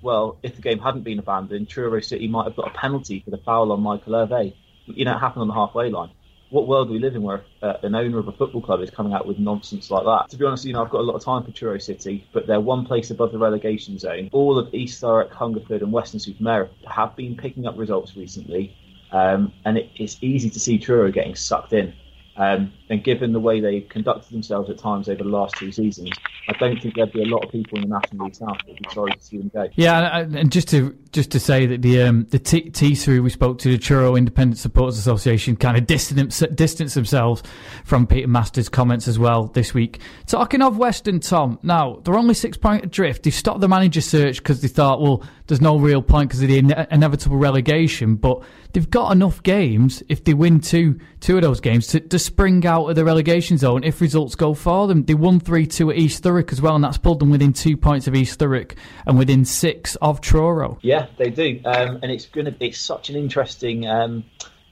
[0.01, 3.31] well, if the game hadn't been abandoned, Truro City might have got a penalty for
[3.31, 4.53] the foul on Michael Hervé.
[4.85, 6.11] You know, it happened on the halfway line.
[6.49, 8.89] What world do we live in where uh, an owner of a football club is
[8.89, 10.29] coming out with nonsense like that?
[10.31, 12.45] To be honest, you know, I've got a lot of time for Truro City, but
[12.45, 14.29] they're one place above the relegation zone.
[14.33, 18.75] All of East Thurrock, Hungerford, and Weston-super-Mare have been picking up results recently,
[19.13, 21.93] um, and it, it's easy to see Truro getting sucked in.
[22.35, 26.11] Um, and given the way they conducted themselves at times over the last two seasons,
[26.49, 28.67] I don't think there'd be a lot of people in the National League South that
[28.67, 29.69] would be sorry to see them go.
[29.75, 33.59] Yeah, and just to just to say that the um, the T through we spoke
[33.59, 37.43] to the Truro Independent Supporters Association kind of distance distance themselves
[37.85, 40.01] from Peter Masters' comments as well this week.
[40.27, 43.23] Talking of Weston, Tom, now they're only six point adrift.
[43.23, 46.49] They've stopped the manager search because they thought, well, there's no real point because of
[46.49, 51.43] the ine- inevitable relegation, but they've got enough games if they win two two of
[51.43, 55.05] those games to, to spring out of the relegation zone if results go for them.
[55.05, 57.77] They won three two at East Thurrock as well, and that's pulled them within two
[57.77, 58.75] points of East Thurrock
[59.05, 60.79] and within six of Truro.
[60.81, 63.87] Yeah, they do, um, and it's going to it's such an interesting.
[63.87, 64.25] Um,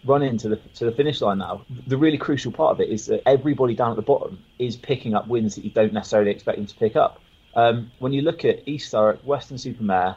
[0.05, 1.65] run into the to the finish line now.
[1.87, 5.13] The really crucial part of it is that everybody down at the bottom is picking
[5.13, 7.19] up wins that you don't necessarily expect them to pick up.
[7.55, 10.15] Um, when you look at East Thurrock, Weston-super-Mare,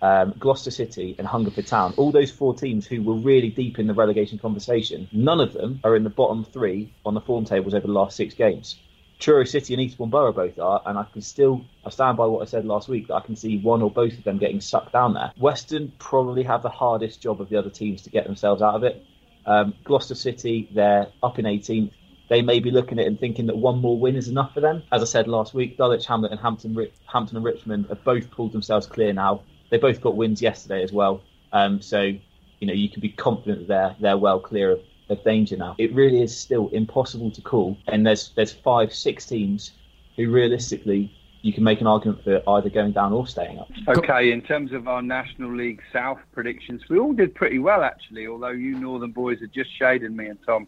[0.00, 3.86] um, Gloucester City, and Hungerford Town, all those four teams who were really deep in
[3.86, 7.74] the relegation conversation, none of them are in the bottom three on the form tables
[7.74, 8.76] over the last six games.
[9.18, 12.42] Truro City and Eastbourne Borough both are, and I can still I stand by what
[12.42, 14.92] I said last week that I can see one or both of them getting sucked
[14.92, 15.32] down there.
[15.36, 18.84] Weston probably have the hardest job of the other teams to get themselves out of
[18.84, 19.04] it.
[19.44, 21.90] Um, Gloucester City, they're up in 18th.
[22.28, 24.60] They may be looking at it and thinking that one more win is enough for
[24.60, 24.82] them.
[24.92, 26.76] As I said last week, Dulwich Hamlet and Hampton,
[27.06, 29.42] Hampton and Richmond have both pulled themselves clear now.
[29.70, 31.22] They both got wins yesterday as well.
[31.52, 35.22] Um, so, you know, you can be confident that they're, they're well clear of, of
[35.24, 35.74] danger now.
[35.78, 37.76] It really is still impossible to call.
[37.86, 39.72] And there's, there's five, six teams
[40.16, 41.12] who realistically
[41.42, 43.70] you can make an argument for either going down or staying up.
[43.88, 48.26] Okay, in terms of our National League South predictions, we all did pretty well actually,
[48.26, 50.66] although you Northern boys had just shaded me and Tom.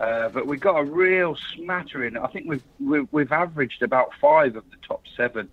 [0.00, 2.16] Uh, but we got a real smattering.
[2.16, 5.48] I think we've, we've averaged about five of the top seven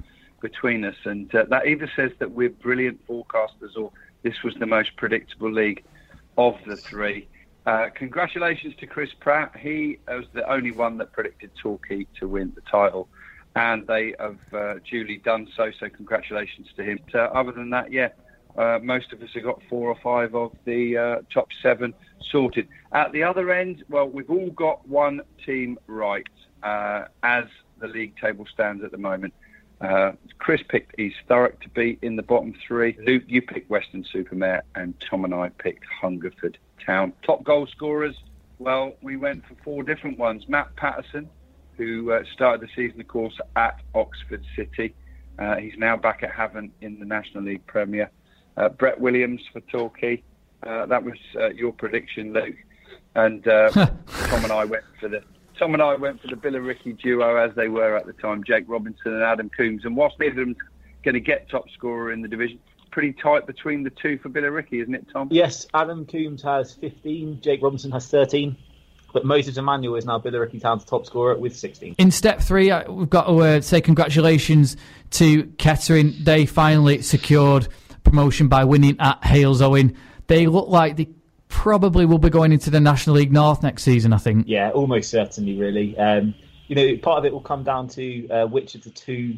[0.50, 3.91] between us, and uh, that either says that we're brilliant forecasters or
[4.22, 5.84] this was the most predictable league
[6.38, 7.28] of the three.
[7.66, 9.58] Uh, congratulations to Chris Pratt.
[9.58, 13.08] He was the only one that predicted Torquay to win the title,
[13.56, 15.72] and they have uh, duly done so.
[15.80, 17.00] So congratulations to him.
[17.12, 18.10] Uh, other than that, yeah,
[18.56, 21.96] uh, most of us have got four or five of the uh, top seven
[22.30, 22.68] sorted.
[22.91, 26.28] At the other end, well, we've all got one team right
[26.62, 27.46] uh, as
[27.80, 29.34] the league table stands at the moment.
[29.82, 32.97] Uh, Chris picked East Thurrock to be in the bottom three.
[33.05, 37.13] Luke, you picked Weston-super-Mare, and Tom and I picked Hungerford Town.
[37.23, 38.15] Top goal scorers,
[38.59, 40.47] well, we went for four different ones.
[40.47, 41.30] Matt Paterson,
[41.78, 44.95] who uh, started the season, of course, at Oxford City.
[45.38, 48.09] Uh, he's now back at Havant in the National League Premier.
[48.55, 50.23] Uh, Brett Williams for Torquay.
[50.63, 52.55] Uh, that was uh, your prediction, Luke.
[53.15, 55.21] And Tom and I went for the
[55.58, 58.66] Tom and I went for the Billericay duo as they were at the time, Jake
[58.68, 59.86] Robinson and Adam Coombs.
[59.86, 60.56] And whilst neither of them
[61.03, 62.60] going to get top scorer in the division,
[62.91, 65.28] pretty tight between the two for Billericay, isn't it, Tom?
[65.32, 68.56] Yes, Adam Coombs has 15, Jake Robinson has 13.
[69.14, 71.95] But Moses Emmanuel is now Billericay Town's top scorer with 16.
[71.97, 74.76] In step three, uh, we've got to uh, say congratulations
[75.12, 76.14] to Kettering.
[76.22, 77.70] They finally secured
[78.03, 79.95] promotion by winning at Halesowen.
[80.28, 81.08] They look like they
[81.56, 84.43] probably will be going into the National League North next season, I think.
[84.45, 85.97] Yeah, almost certainly, really.
[85.97, 86.36] Um,
[86.68, 89.38] you know, part of it will come down to uh, which of the two,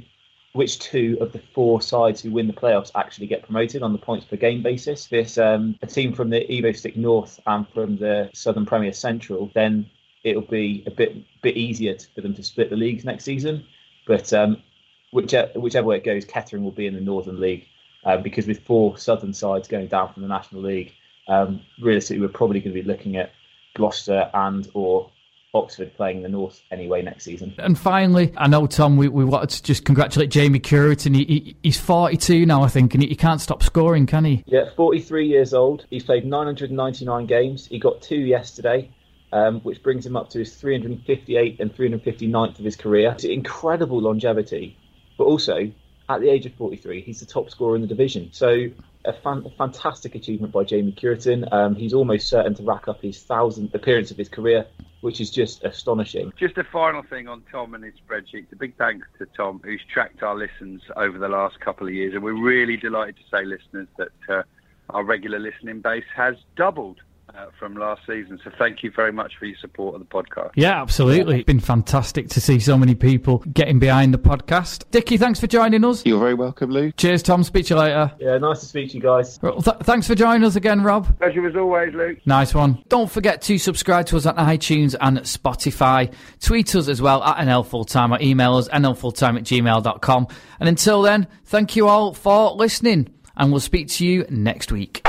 [0.53, 3.99] which two of the four sides who win the playoffs actually get promoted on the
[3.99, 5.05] points per game basis.
[5.05, 9.87] This um, a team from the Evo-Stik North and from the Southern Premier Central, then
[10.23, 13.63] it'll be a bit bit easier for them to split the leagues next season.
[14.07, 14.63] But um,
[15.11, 17.67] whichever, whichever way it goes, Kettering will be in the Northern League
[18.03, 20.93] uh, because with four Southern sides going down from the National League
[21.27, 23.31] um, realistically, we're probably going to be looking at
[23.75, 25.09] Gloucester and or
[25.53, 27.55] Oxford playing the North anyway next season.
[27.57, 31.15] And finally, I know Tom, we, we wanted to just congratulate Jamie Cureton.
[31.15, 34.43] He, he, he's 42 now, I think, and he, he, can't stop scoring, can he?
[34.45, 35.85] Yeah, 43 years old.
[35.89, 37.65] He's played 999 games.
[37.65, 38.91] He got two yesterday.
[39.31, 43.11] um, which brings him up to his 358th and 359th of his career.
[43.11, 44.77] It's incredible longevity,
[45.17, 45.71] but also
[46.09, 48.29] at the age of 43, he's the top scorer in the division.
[48.31, 48.67] So
[49.05, 51.51] a, fan, a fantastic achievement by Jamie Cureton.
[51.51, 54.67] Um, he's almost certain to rack up his thousandth appearance of his career,
[55.01, 56.31] which is just astonishing.
[56.37, 58.51] Just a final thing on Tom and his spreadsheets.
[58.51, 62.13] A big thanks to Tom, who's tracked our listens over the last couple of years,
[62.13, 64.43] and we're really delighted to say, listeners, that uh,
[64.89, 66.99] our regular listening base has doubled
[67.35, 68.39] uh, from last season.
[68.43, 70.51] So thank you very much for your support of the podcast.
[70.55, 71.37] Yeah, absolutely.
[71.37, 74.89] It's been fantastic to see so many people getting behind the podcast.
[74.91, 76.05] Dickie, thanks for joining us.
[76.05, 76.91] You're very welcome, Lou.
[76.93, 77.43] Cheers, Tom.
[77.43, 78.11] Speak to you later.
[78.19, 79.39] Yeah, nice to speak to you guys.
[79.41, 81.17] Well, th- thanks for joining us again, Rob.
[81.19, 82.19] Pleasure as always, Luke.
[82.25, 82.83] Nice one.
[82.89, 86.13] Don't forget to subscribe to us on iTunes and Spotify.
[86.41, 90.27] Tweet us as well at NL Fulltime or email us nlfulltime at gmail.com.
[90.59, 95.07] And until then, thank you all for listening and we'll speak to you next week.